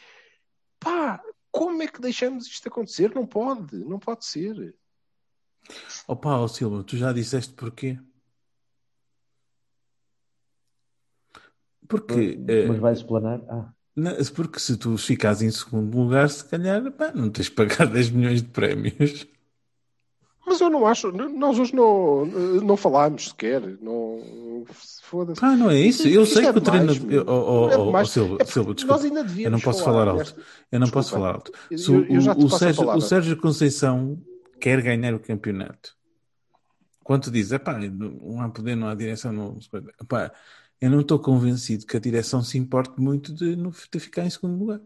[0.81, 3.15] Pá, como é que deixamos isto acontecer?
[3.15, 4.75] Não pode, não pode ser.
[6.09, 7.99] Opa, ó Silva, tu já disseste porquê?
[11.89, 13.41] Porque, eh, Mas vais explanar?
[13.49, 17.53] Ah, não, porque se tu ficares em segundo lugar, se calhar, pá, não tens de
[17.53, 19.27] pagar 10 milhões de prémios.
[20.47, 24.65] Mas eu não acho, nós hoje não, não falámos sequer, não
[25.03, 25.45] foda-se.
[25.45, 26.07] Ah, não é isso?
[26.09, 28.69] Isto- Eu sei é que o demais, eu- oh, oh, É oh, Silva, É Silva,
[28.71, 29.05] nós desculpa.
[29.05, 30.43] ainda devíamos Eu não posso falar falar alto.
[30.71, 31.27] Eu não posso Desculpa.
[31.27, 31.53] falar alto.
[31.71, 33.01] Eu- Se eu já te o, o, Sérgio, o.
[33.01, 34.21] Sérgio Conceição
[34.61, 35.97] quer ganhar o campeonato.
[37.05, 39.59] Quando tu dizes, epá, não há poder, não há direção, não.
[40.01, 40.33] Epá,
[40.83, 44.31] eu não estou convencido que a direção se importe muito de, não- de ficar em
[44.31, 44.81] segundo lugar.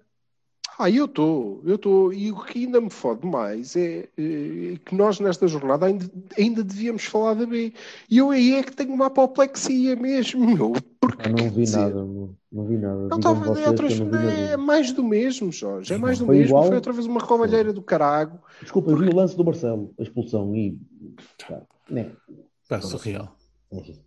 [0.78, 2.12] Ah, eu estou, eu estou.
[2.12, 6.04] E o que ainda me fode mais é, eh, que nós nesta jornada ainda,
[6.36, 7.72] ainda devíamos falar da B.
[8.10, 10.74] E eu aí é que tenho uma apoplexia mesmo, meu.
[11.00, 13.08] Porque ah, não vi dizer, nada, não, não vi nada.
[13.08, 14.58] Não estava vocês é, eu não vi é nada.
[14.58, 15.94] mais do mesmo, Jorge.
[15.94, 16.50] É mais do Foi mesmo.
[16.50, 16.64] igual?
[16.66, 18.38] Foi outra vez uma roubalheira do carago.
[18.60, 20.78] Desculpa, eu vi o lance do Marcelo, a expulsão e.
[21.48, 22.12] Pá, né,
[22.68, 23.34] Pá, surreal.
[23.72, 24.05] enfim.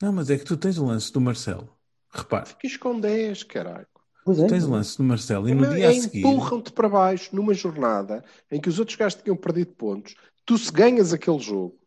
[0.00, 1.74] Não, mas é que tu tens o lance do Marcelo.
[2.10, 3.86] Repare, Fiquis com 10, caralho.
[4.24, 4.46] Pois é.
[4.48, 6.20] tens o lance do Marcelo e no dia a seguir.
[6.20, 10.16] Empurram-te para baixo numa jornada em que os outros gajos tinham perdido pontos.
[10.44, 11.78] Tu, se ganhas aquele jogo,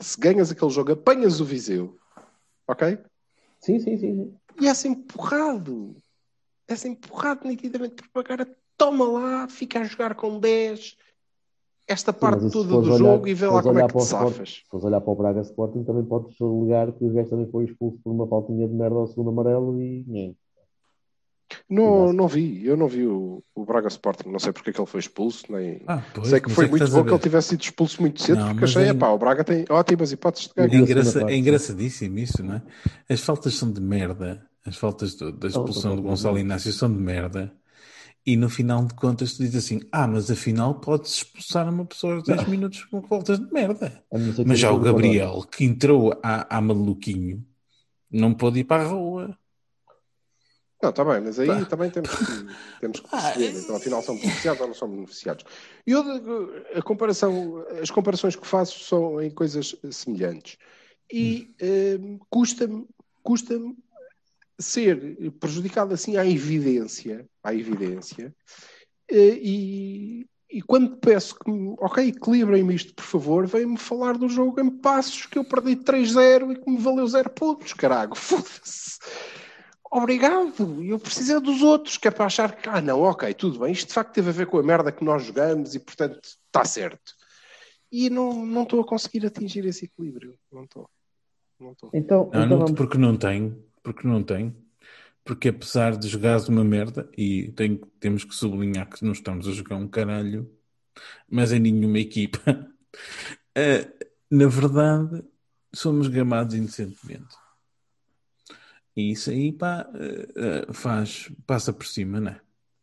[0.00, 1.96] se ganhas aquele jogo, apanhas o Viseu,
[2.66, 2.98] ok?
[3.60, 4.14] Sim, sim, sim.
[4.16, 4.36] sim.
[4.60, 5.96] E és empurrado.
[6.66, 8.48] És empurrado nitidamente para pagar.
[8.76, 10.96] Toma lá, fica a jogar com 10.
[11.92, 14.48] Esta parte toda do olhar- jogo e vê lá como é que te Sport- safas.
[14.50, 17.64] Se fores olhar para o Braga Sporting, também podes alegar que o gajo também foi
[17.64, 20.04] expulso por uma faltinha de merda ao segundo amarelo e.
[20.06, 20.36] nhém.
[21.68, 22.12] Não, Exato.
[22.12, 24.86] não vi, eu não vi o, o Braga Sporting, não sei porque é que ele
[24.86, 27.60] foi expulso, nem Ah, pois, sei que foi é muito bom que ele tivesse sido
[27.62, 30.68] expulso muito cedo, Não, porque achei, é- epá, o Braga tem ótimas hipóteses de É,
[30.68, 30.70] ganhar.
[30.86, 31.34] segunda engraça- é sim.
[31.40, 32.62] engraçadíssimo isso, não é?
[33.08, 34.46] As faltas são de merda.
[34.64, 37.52] As faltas do- da expulsão do Gonçalo Inácio são de merda.
[38.30, 42.14] E no final de contas tu dizes assim: Ah, mas afinal pode-se expulsar uma pessoa
[42.14, 44.04] aos 10 minutos com faltas de merda.
[44.46, 44.78] Mas já o.
[44.78, 47.44] Gabriel, que entrou a, a maluquinho,
[48.08, 49.36] não pôde ir para a rua.
[50.80, 51.64] Não, está bem, mas aí Pá.
[51.64, 52.46] também temos que,
[52.80, 55.44] temos que Ah, perceber, então afinal são beneficiados ou não são beneficiados.
[55.84, 56.04] E eu,
[56.76, 60.56] a comparação, as comparações que faço são em coisas semelhantes.
[61.12, 61.98] E eh,
[62.30, 62.86] custa-me
[63.24, 63.76] custa-me
[64.60, 68.34] ser prejudicado assim à evidência, à evidência,
[69.10, 74.60] eh, e, e quando peço que, ok, equilibrem-me isto, por favor, vem-me falar do jogo
[74.60, 78.98] em passos que eu perdi 3-0 e que me valeu 0 pontos, carago, foda-se.
[79.92, 83.58] Obrigado, eu preciso é dos outros, que é para achar que, ah, não, ok, tudo
[83.58, 86.20] bem, isto de facto teve a ver com a merda que nós jogamos e, portanto,
[86.46, 87.12] está certo.
[87.90, 90.88] E não não estou a conseguir atingir esse equilíbrio, não estou.
[91.58, 91.90] Não estou.
[91.92, 92.72] Então, Não, então não, vamos.
[92.72, 93.62] porque não tenho.
[93.82, 94.54] Porque não tenho.
[95.24, 99.52] Porque apesar de jogares uma merda, e tenho- temos que sublinhar que não estamos a
[99.52, 100.50] jogar um caralho,
[101.28, 102.40] mas em nenhuma equipa,
[103.54, 103.88] eh,
[104.30, 105.22] na verdade,
[105.74, 107.34] somos gamados inocentemente.
[108.96, 112.40] E isso aí, pá, eh, faz, passa por cima, não é?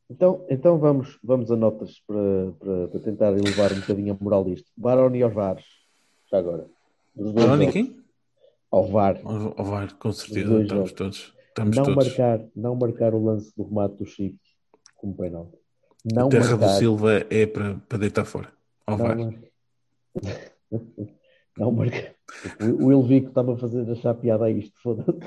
[0.09, 4.45] Então, então vamos, vamos a notas para, para, para tentar elevar um bocadinho a moral
[4.45, 4.71] disto.
[4.75, 6.65] Baroni aos já agora.
[7.13, 8.06] Baroni quem?
[8.71, 9.19] Ao VAR.
[9.23, 10.91] Ao VAR, com certeza, estamos jogos.
[10.93, 11.33] todos.
[11.49, 12.05] Estamos Não todos.
[12.07, 14.37] marcar, não marcar o lance do remate do Chico
[14.95, 15.51] como penal.
[16.05, 18.51] Não o Terra do marcar, Silva é para, para deitar fora.
[18.85, 19.17] Ao não, VAR.
[19.17, 19.33] mar-
[21.57, 22.13] não marcar.
[22.61, 25.19] O, o Elvico está-me a fazer achar piada a isto, foda-se.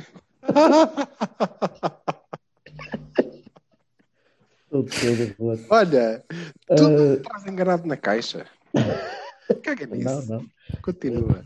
[5.70, 6.24] Olha,
[6.76, 8.46] tu Ah, estás enganado na caixa.
[9.62, 10.31] Caga não, nisso.
[10.33, 10.46] não.
[10.83, 11.42] Continua.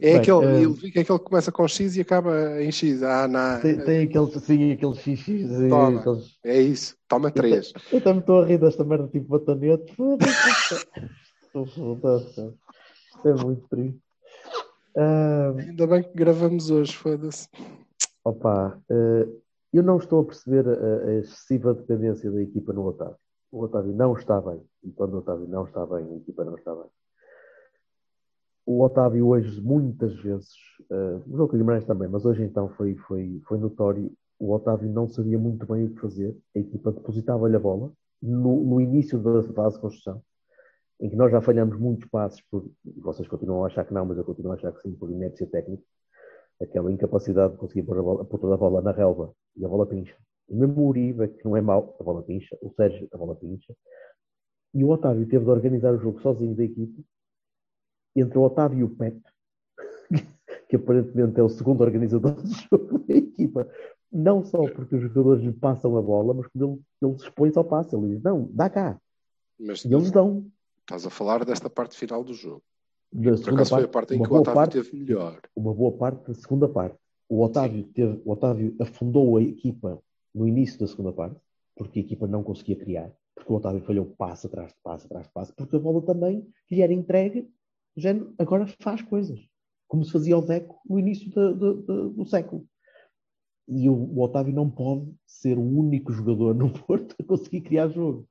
[0.00, 2.62] É Bem, aquele, eh, ele vi que é aquele que começa com X e acaba
[2.62, 3.02] em X.
[3.02, 3.60] Ah, não.
[3.60, 5.50] Tem, tem aqueles, sim, aqueles xixis.
[5.50, 5.98] e Toma.
[6.00, 6.96] aqueles- É isso.
[7.08, 7.72] Toma três.
[7.92, 9.92] Eu também estou a rir desta merda tipo batonete.
[13.14, 14.00] Isto é muito triste.
[14.96, 17.48] Ah, Ainda bem que gravamos hoje, foda-se.
[18.24, 19.26] opa, eh,
[19.72, 23.16] eu não estou a perceber a, a excessiva dependência da equipa no Otávio.
[23.50, 24.60] O Otávio não está bem.
[24.84, 26.84] E quando o Otávio não está bem, a equipa não está bem.
[28.70, 30.50] O Otávio hoje, muitas vezes,
[30.90, 34.52] eh, o jogo com o Guimarães também, mas hoje então foi, foi, foi notório, o
[34.52, 36.36] Otávio não sabia muito bem o que fazer.
[36.54, 40.22] A equipa depositava-lhe a bola no, no início da fase de construção,
[41.00, 44.18] em que nós já falhamos muitos passos, por, vocês continuam a achar que não, mas
[44.18, 45.82] eu continuo a achar que sim, por inépcia técnica,
[46.60, 49.68] aquela incapacidade de conseguir pôr, a bola, pôr toda a bola na relva e a
[49.68, 50.14] bola pincha.
[50.46, 53.74] E mesmo Uribe, que não é mau, a bola pincha, o Sérgio, a bola pincha,
[54.74, 57.02] e o Otávio teve de organizar o jogo sozinho da equipe,
[58.20, 59.20] entre o Otávio e o Pep,
[60.68, 63.68] que aparentemente é o segundo organizador do jogo da equipa,
[64.10, 67.52] não só porque os jogadores lhe passam a bola, mas quando ele, ele se expõe
[67.54, 69.00] ao passe, ele diz, não, dá cá.
[69.58, 70.46] Mas E eles dão.
[70.80, 72.62] estás a falar desta parte final do jogo.
[73.12, 75.40] Da Por acaso foi a parte em que o Otávio parte, teve melhor.
[75.56, 76.96] uma boa parte da segunda parte.
[77.28, 80.02] O Otávio, teve, o Otávio afundou a equipa
[80.34, 81.36] no início da segunda parte,
[81.76, 85.26] porque a equipa não conseguia criar, porque o Otávio falhou passo atrás de passo atrás
[85.26, 87.50] de passo, porque a bola também lhe era entregue,
[88.00, 89.40] género, agora faz coisas,
[89.86, 92.66] como se fazia o Deco no início da- da- da- do século.
[93.66, 97.88] E o, o Otávio não pode ser o único jogador no Porto a conseguir criar
[97.88, 98.26] jogo.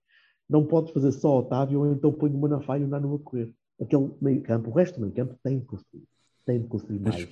[0.49, 3.53] Não pode fazer só Otávio ou então põe o Manafá e o Nano a correr.
[3.79, 6.03] Aquele meio campo, o resto do meio campo tem de construir.
[6.45, 7.29] Tem de construir Mas- mais.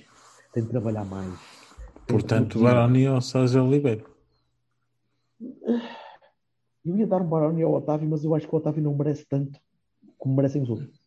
[0.52, 1.32] Tem de trabalhar mais.
[1.32, 2.60] De Portanto.
[2.60, 4.04] Baroni ou Sérgio Oliveira.
[6.84, 9.26] Eu ia dar um Baroni ao Otávio, mas eu acho que o Otávio não merece
[9.26, 9.58] tanto
[10.18, 11.00] como merecem os outros.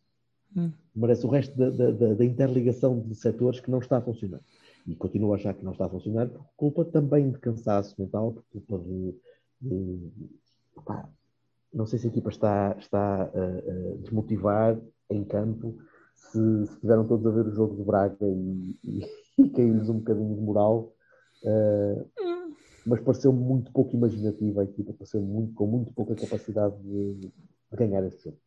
[0.56, 0.72] Hum.
[0.94, 4.40] Merece o resto da, da- da- interligação de setores que não está a funcionar.
[4.86, 8.32] E continuo a achar que não está a funcionar por culpa também de cansaço mental,
[8.32, 9.14] por culpa de.
[9.60, 10.10] de-
[10.84, 11.08] pá,
[11.72, 14.76] não sei se a equipa está, está a, a desmotivar
[15.08, 15.76] em campo,
[16.16, 19.00] se, estiveram todos a ver o jogo do Braga e, e,
[19.38, 20.92] e caiu-lhes um bocadinho de moral.
[21.44, 22.04] eh,
[22.86, 27.76] mas pareceu muito pouco imaginativa a equipa, pareceu muito, com muito pouca capacidade de, de
[27.76, 28.38] ganhar este jogo.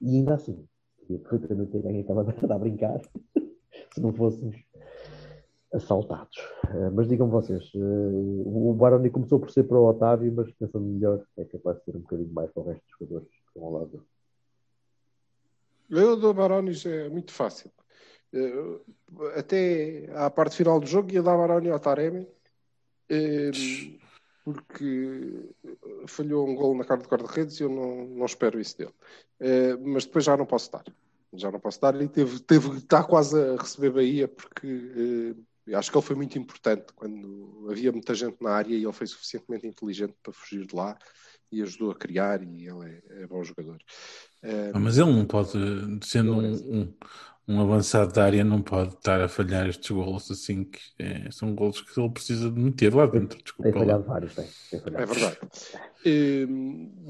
[0.00, 0.64] E ainda assim,
[1.08, 3.00] podia perfeitamente ter ganho, estava a a brincar,
[3.94, 4.56] se não fôssemos
[5.72, 6.36] assaltados.
[6.74, 10.84] Eh, mas digam vocês, eh, o Baroni começou por ser para o Otávio, mas pensando
[10.84, 13.64] melhor, é capaz de ser um bocadinho mais para o resto dos jogadores que estão
[13.64, 14.06] ao lado.
[15.90, 17.70] Eu dou Barones é muito fácil.
[18.32, 18.80] Eh,
[19.36, 22.26] Até à parte final do jogo ia dar Baroni ao Taremi,
[24.52, 25.50] porque
[26.06, 28.94] falhou um gol na cara de guarda-redes e eu não, não espero isso dele.
[29.40, 30.84] Eh, Mas depois já não posso dar.
[31.32, 35.90] Já não posso dar e teve, teve está quase a receber Bahia porque eh, acho
[35.90, 39.66] que ele foi muito importante quando havia muita gente na área e ele foi suficientemente
[39.66, 40.96] inteligente para fugir de lá
[41.50, 43.78] e ajudou a criar e ele é, é bom jogador.
[44.42, 45.52] Eh, Ah, mas ele não pode,
[46.02, 46.94] sendo um, um,
[47.48, 51.54] um avançado da área, não pode estar a falhar estes golos assim, que é, são
[51.54, 53.36] golos que ele precisa de meter lá dentro.
[53.38, 53.78] Tem Desculpa lá.
[53.86, 54.46] falhado vários, tem.
[54.70, 55.02] tem falhado.
[55.02, 55.38] É verdade.
[56.04, 56.46] Eh,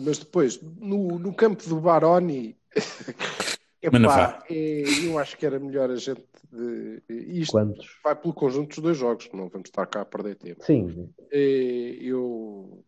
[0.04, 2.56] mas depois, no, no campo do Baroni,
[3.82, 6.22] epá, é, eu acho que era melhor a gente.
[6.50, 7.86] De, isto Quantos?
[8.02, 10.64] vai pelo conjunto dos dois jogos, não vamos estar cá a perder tempo.
[10.64, 12.82] Sim, Eh, eu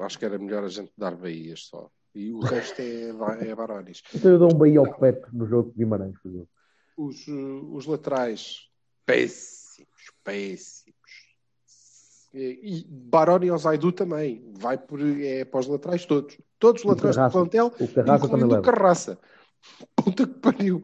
[0.00, 1.90] acho que era melhor a gente dar Bahias só.
[2.14, 3.08] E o resto é,
[3.48, 4.00] é Baronis.
[4.14, 6.48] então eu dou um Bahia ao Pepe no jogo de Guimarães, por exemplo.
[6.96, 8.68] Os, eh, os laterais,
[9.04, 10.94] péssimos, péssimos.
[12.32, 14.52] E, e Baroni ao Zaidu também.
[14.54, 16.36] Vai por, é, para os laterais todos.
[16.58, 18.62] Todos os laterais do plantel, O Carraça também incluindo o leva.
[18.62, 19.18] Carraça.
[19.94, 20.82] Puta que pariu.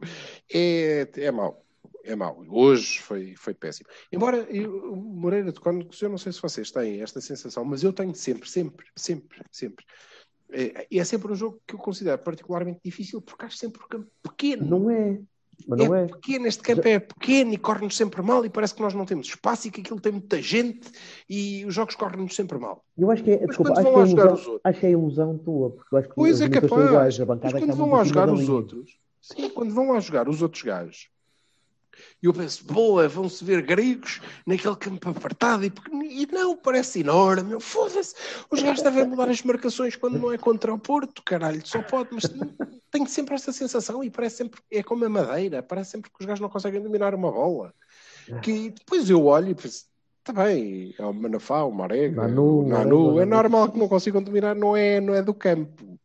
[0.53, 1.65] É, é mau.
[2.03, 2.43] É mau.
[2.49, 3.89] Hoje foi, foi péssimo.
[4.11, 7.83] Embora eu, o Moreira de Cónicos, eu não sei se vocês têm esta sensação, mas
[7.83, 9.85] eu tenho sempre, sempre, sempre, sempre.
[10.51, 14.09] É, é sempre um jogo que eu considero particularmente difícil porque acho sempre o campo
[14.23, 14.65] pequeno.
[14.65, 15.19] Não é.
[15.67, 16.07] Mas não é, é.
[16.07, 19.27] pequeno, este campo é pequeno e corre-nos sempre mal e parece que nós não temos
[19.27, 20.89] espaço e que aquilo tem muita gente
[21.29, 22.83] e os jogos correm-nos sempre mal.
[22.97, 24.61] Eu acho que é, Mas desculpa, quando acho vão que, é ilusão, os outros?
[24.63, 26.85] acho que é ilusão tua, porque eu acho que Pois é capaz.
[26.85, 28.51] iguais, a Mas bancada quando está vão lá jogar os linha.
[28.51, 31.09] outros, sim, quando vão lá jogar os outros gajos,
[32.21, 37.49] e eu penso, boa, vão-se ver gregos naquele campo apertado e, e não, parece enorme.
[37.49, 38.15] meu, Foda-se,
[38.49, 42.09] os gajos devem mudar as marcações quando não é contra o Porto, caralho, só pode,
[42.11, 42.23] mas
[42.91, 46.25] tenho sempre esta sensação e parece sempre, é como a madeira, parece sempre que os
[46.25, 47.73] gajos não conseguem dominar uma bola.
[48.41, 49.85] Que depois eu olho e penso,
[50.19, 53.87] está bem, é o Manafá, o Marega, Nanu, o Nanu, Marega, é normal que não
[53.87, 55.99] consigam dominar, não é, não é do campo.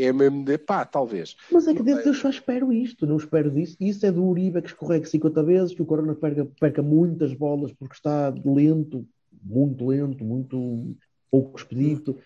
[0.00, 1.36] É mesmo de pá, talvez.
[1.50, 3.76] Mas é que Deus, eu só espero isto, não espero disso.
[3.80, 7.72] Isso é do Uribe que escorrega 50 vezes, que o Corona perca, perca muitas bolas
[7.72, 9.04] porque está lento,
[9.42, 10.96] muito lento, muito
[11.28, 12.16] pouco expedito,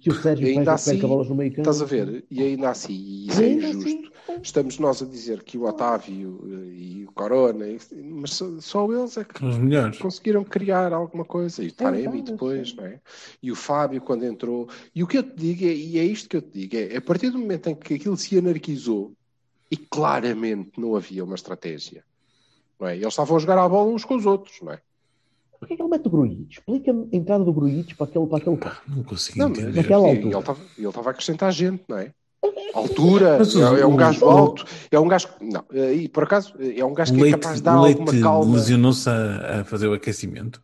[0.00, 1.62] que o Sérgio E ainda assim, perca bolas no meio campo.
[1.62, 2.24] Estás a ver?
[2.30, 3.88] E ainda assim, e isso é injusto.
[3.88, 4.06] assim,
[4.42, 7.64] Estamos nós a dizer que o Otávio eh, e o Corona,
[8.02, 9.34] mas só, só eles é que
[10.00, 11.62] conseguiram criar alguma coisa.
[11.62, 13.00] E o Taremi verdade, depois, não é?
[13.42, 14.68] E o Fábio quando entrou.
[14.94, 16.96] E o que eu te digo, é, e é isto que eu te digo, é
[16.96, 19.12] a partir do momento em que aquilo se anarquizou
[19.70, 22.04] e claramente não havia uma estratégia.
[22.78, 22.96] Não é?
[22.96, 24.80] Eles estavam a jogar a bola uns com os outros, não é?
[25.58, 26.52] Porquê é que ele mete o Gruitch?
[26.58, 28.80] Explica-me a entrada do Gruitch para aquele, para aquele carro.
[28.88, 29.72] Não consigo Não, entender.
[29.76, 30.26] naquela e- altura.
[30.26, 32.12] e ele estava- ele estava a acrescentar gente, não é?
[32.74, 35.28] Altura, Mas é, é um o- gajo o- alto, é um gajo.
[35.40, 38.54] Não, e por acaso, é um gajo que é Leite, capaz de dar alguma calma.
[38.54, 40.62] lesionou-se a, a fazer o aquecimento.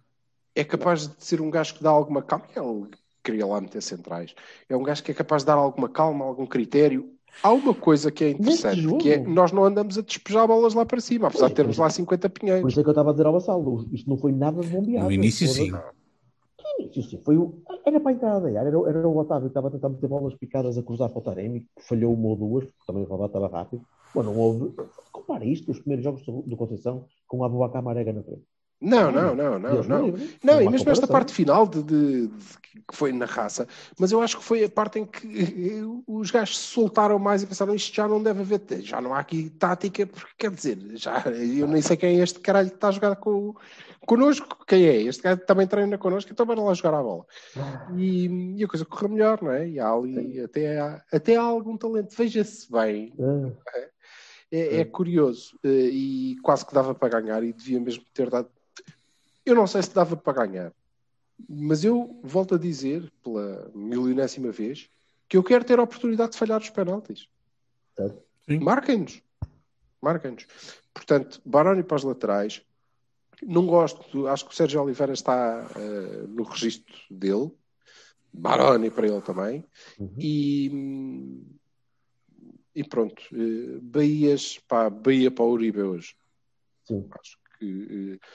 [0.55, 2.45] É capaz de ser um gajo que dá alguma calma.
[2.55, 2.89] Ele
[3.25, 4.35] queria lá meter centrais.
[4.69, 7.09] É um gajo que é capaz de dar alguma calma, algum critério.
[7.43, 10.85] Há uma coisa que é interessante, que é nós não andamos a despejar bolas lá
[10.87, 12.71] para cima, apesar de termos lá 50 Por pinheiros.
[12.73, 15.07] isso é que eu estava a dizer ao Vassalo, isto não foi nada de bombeado.
[15.07, 15.71] No início, sim.
[16.57, 17.21] Que início, sim.
[17.25, 17.55] Foi o...
[17.85, 19.89] Era para a entrada da área, era, o- era o Otávio que estava a tentar
[19.89, 23.03] meter bolas picadas a cruzar para o Taremi, que falhou uma ou duas, porque também
[23.03, 23.83] o Rabat estava rápido.
[24.15, 24.73] Bom, não houve.
[25.11, 28.43] Compara isto, os primeiros jogos do Conceição, com o Abubacar Marega na frente.
[28.83, 30.05] Não, não, não, não, Deus me não.
[30.07, 30.39] livre.
[30.43, 33.69] Não, Não e mesmo esta parte final de, de- de- que foi na raça,
[33.99, 35.23] mas eu acho que foi a parte em que
[36.07, 39.21] os gajos se soltaram mais e pensaram isto já não deve haver, já não há
[39.21, 42.89] aqui tática, porque quer dizer, já, eu nem sei quem é este caralho que está
[42.89, 43.55] a jogar com,
[44.05, 45.03] connosco, quem é?
[45.03, 47.25] Este gajo também treina connosco, então bora lá jogar a bola.
[47.89, 49.69] E, e a coisa correu melhor, não é?
[49.69, 53.51] E há ali até há, até há algum talento, veja-se bem, Ah,
[54.51, 58.49] é, é curioso eh, e quase que dava para ganhar e devia mesmo ter dado.
[59.45, 60.73] Eu não sei se dava para ganhar,
[61.49, 64.89] mas eu volto a dizer pela milionésima vez
[65.29, 67.29] que eu quero ter a oportunidade de falhar os penaltis.
[68.47, 69.23] Marquem-nos.
[70.01, 70.47] Marquem-nos.
[70.93, 72.63] Portanto, Baroni para os laterais.
[73.43, 77.51] Não gosto, acho que o Sérgio Oliveira está eh, no registro dele.
[78.33, 79.65] Baroni para ele também.
[79.99, 80.15] Uhum.
[80.19, 81.45] E, hum,
[82.75, 86.15] e pronto, eh, Bahias, pá, Bahia para o Uribe hoje.
[86.85, 87.09] Sim.
[87.19, 88.27] Acho que eh,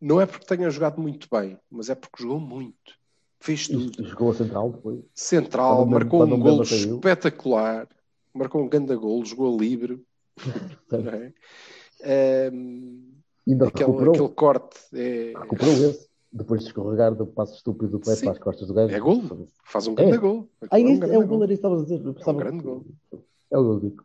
[0.00, 2.98] não é porque tenha jogado muito bem, mas é porque jogou muito.
[3.38, 4.04] Fez E tudo.
[4.08, 5.00] jogou a central depois.
[5.14, 6.62] Central, Quando marcou um caiu.
[6.96, 7.88] espetacular,
[8.34, 10.02] marcou um grande golo, jogou livre.
[12.02, 12.46] É?
[12.48, 13.10] Ehm,
[13.46, 14.14] Ainda aquele, recuperou.
[14.14, 16.08] aquele corte é, Recuperou esse.
[16.32, 18.26] Depois de escorregar do passo estúpido do pé Sim.
[18.26, 18.94] para as costas do gajo.
[18.94, 19.48] É golo.
[19.64, 20.18] faz um grande É.
[20.18, 20.48] golo.
[20.62, 22.06] Ah, Aquilo um grande é o gol, era isso que estavas a dizer.
[22.06, 22.86] Eu pensava grande gol.
[23.50, 24.04] É o gol, Dico.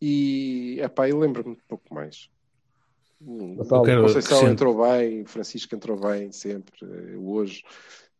[0.00, 2.28] E epá, eu lembro-me um pouco mais.
[3.26, 6.74] Hum, O quero Conceição acrescento- entrou bem, Francisco entrou bem sempre.
[6.82, 7.62] eh, Hoje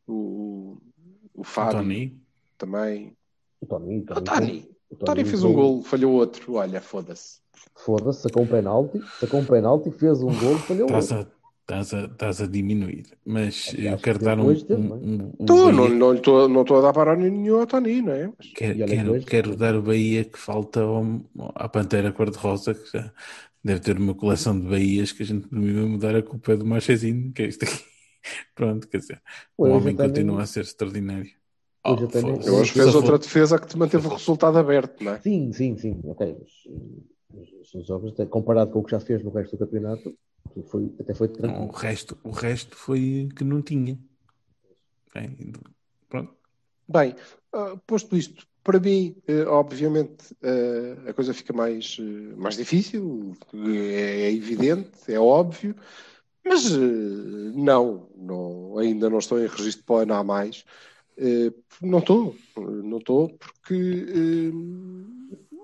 [0.07, 0.77] o,
[1.35, 2.21] o Fábio Tony.
[2.59, 3.13] também.
[3.61, 3.99] O Tony.
[4.01, 4.71] O Tani.
[4.91, 6.55] o O Tani fez um gol, falhou outro.
[6.55, 7.41] Olha, foda-se.
[7.77, 11.27] Foda-se, sacou um penalti, sacou um penalti, fez um gol, falhou Estás outro.
[11.27, 13.07] a, estás, a, estás a diminuir.
[13.25, 14.55] Mas Acho eu que quero dar um.
[14.55, 17.61] teve, um, um, um Tô, Bahia- não não estou não estou a dar para nenhum
[17.61, 18.33] ao Tani, não é?
[18.39, 21.05] Mas- Quero, quero, quero dar o Bahia que falta ao,
[21.55, 23.13] à Pantera Cor-de-Rosa, que já
[23.65, 26.57] deve ter uma coleção de Bahias que a gente não vai mudar a culpa é
[26.57, 27.83] do Marchezinho, que é isto aqui.
[28.55, 29.23] Pronto, quer dizer,
[29.57, 31.25] o homem continua a ser extraordinário.
[31.25, 31.43] Hoje
[31.87, 31.97] Oh.
[32.47, 35.21] Eu hoje Sim, fez outra defesa que te manteve o resultado aberto, não é?
[35.21, 36.35] Sim, sim, sim, ok.
[37.31, 40.17] Mas, até comparado com o que já fez no resto do campeonato,
[40.67, 41.71] foi, até foi Não, o, tranquilo.
[41.73, 43.99] resto, o resto foi que não tinha.
[45.09, 45.53] Ok,
[46.09, 46.35] Pronto.
[46.89, 47.15] Bem,
[47.53, 53.37] ah, posto isto, para mim, eh, obviamente, eh, a coisa fica mais, eh, mais difícil,
[53.53, 55.77] é, evidente, é óbvio,
[56.43, 56.71] mas
[57.55, 60.65] não, não, ainda não estou em registro para o ano a mais.
[61.81, 64.53] Não estou, não estou, porque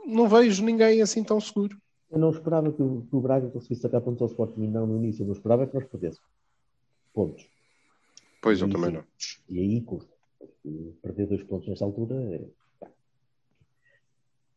[0.06, 1.76] não vejo ninguém assim tão seguro.
[2.10, 4.96] Eu não esperava que o, que o Braga conseguisse sacar pontos ao Sporting não no
[4.96, 6.28] início, eu não esperava que nós perdêssemos
[7.12, 7.46] pontos.
[8.40, 9.04] Pois eu Sim, também não.
[9.48, 10.12] E aí custa.
[10.64, 12.40] E Perder dois pontos nesta altura é.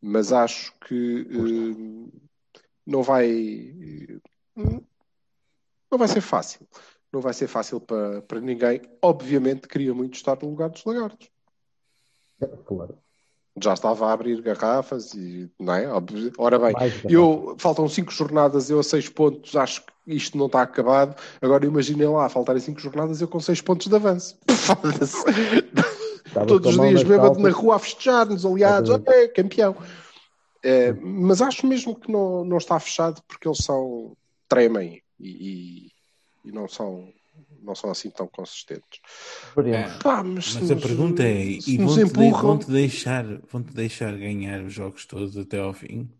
[0.04, 2.18] Mas acho que eh,
[2.86, 4.80] não vai eh,
[5.90, 6.66] não vai ser fácil.
[7.10, 8.82] Não vai ser fácil para, para ninguém.
[9.00, 11.30] Obviamente queria muito estar no lugar dos lagartos.
[12.66, 12.98] Claro.
[13.62, 15.86] Já estava a abrir garrafas e não é?
[16.36, 16.74] Ora bem,
[17.08, 21.16] eu faltam cinco jornadas, eu a seis pontos, acho que isto não está acabado.
[21.40, 24.36] Agora imaginem lá, faltarem cinco jornadas, eu com seis pontos de avanço.
[24.50, 25.24] Foda-se.
[26.34, 29.22] Estavas Todos os a dias bêbado na rua a festejar-nos, aliados, Exatamente.
[29.24, 29.76] é campeão.
[30.64, 34.16] É, mas acho mesmo que não, não está fechado porque eles são
[34.48, 35.90] tremem e, e-
[36.48, 37.12] e não, são,
[37.62, 39.00] não são assim tão consistentes.
[39.54, 40.02] Veremos.
[40.02, 43.24] Pá, mas Mas a nos- pergunta é: se e nos vão-te de- empurram, vão-te deixar,
[43.52, 46.10] vão-te deixar ganhar os jogos todos até ao fim?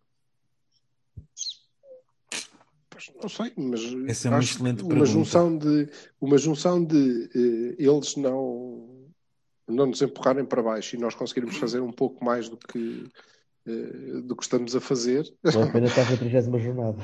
[2.90, 5.10] Pois, Não sei, mas Essa é uma excelente uma pergunta.
[5.10, 5.88] junção de
[6.20, 8.63] uma junção de eh, eles não
[9.66, 13.08] não nos empurrarem para baixo e nós conseguirmos fazer um pouco mais do que
[13.66, 15.32] eh, do que estamos a fazer.
[15.42, 16.98] Não apenas estás na 30 jornada.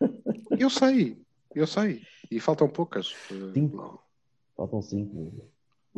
[0.58, 1.18] Eu sei,
[1.54, 3.14] eu sei, e faltam poucas.
[3.52, 4.02] Cinco.
[4.56, 5.50] Faltam cinco.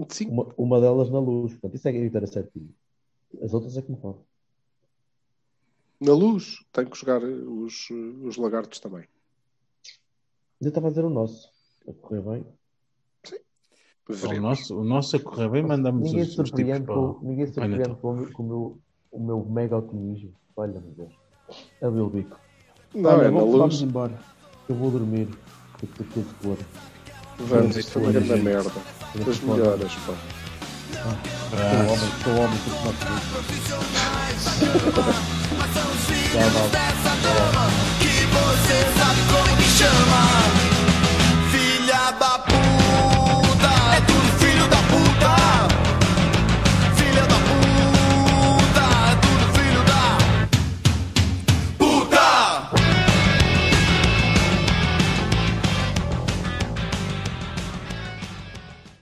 [0.08, 1.52] Sim, Uma, uma delas na luz.
[1.52, 2.74] Portanto, isso é que era certinho.
[3.42, 4.24] As outras é que me falam.
[6.00, 9.04] na luz tenho que jogar os, os lagartos também.
[10.60, 11.52] Eu estava a dizer o nosso.
[11.86, 12.46] A correr bem.
[14.08, 14.42] O Veremos.
[14.42, 17.18] nosso, o nosso a correr bem, mandamos Ninguém os, se os tipos para com, o-
[17.22, 18.78] ninguém se surpreende com, o meu- com o meu,
[19.12, 20.30] o meu mega otimismo.
[20.56, 21.12] Olha, meu Deus.
[21.80, 22.36] É o meu bico.
[22.94, 23.82] Não, Olha, é na vamos, vamos luz.
[23.82, 24.18] embora.
[24.68, 25.28] Eu vou dormir.
[25.78, 26.56] Ter de pôr.
[27.38, 28.70] Vamos, isto foi uma Olha, grande merda.
[29.24, 30.14] Das melhoras, pá.
[31.50, 32.94] Sou homem, sou homem, sou tomar
[36.32, 37.68] Tchau,
[38.00, 40.57] que você sabe como me chamar.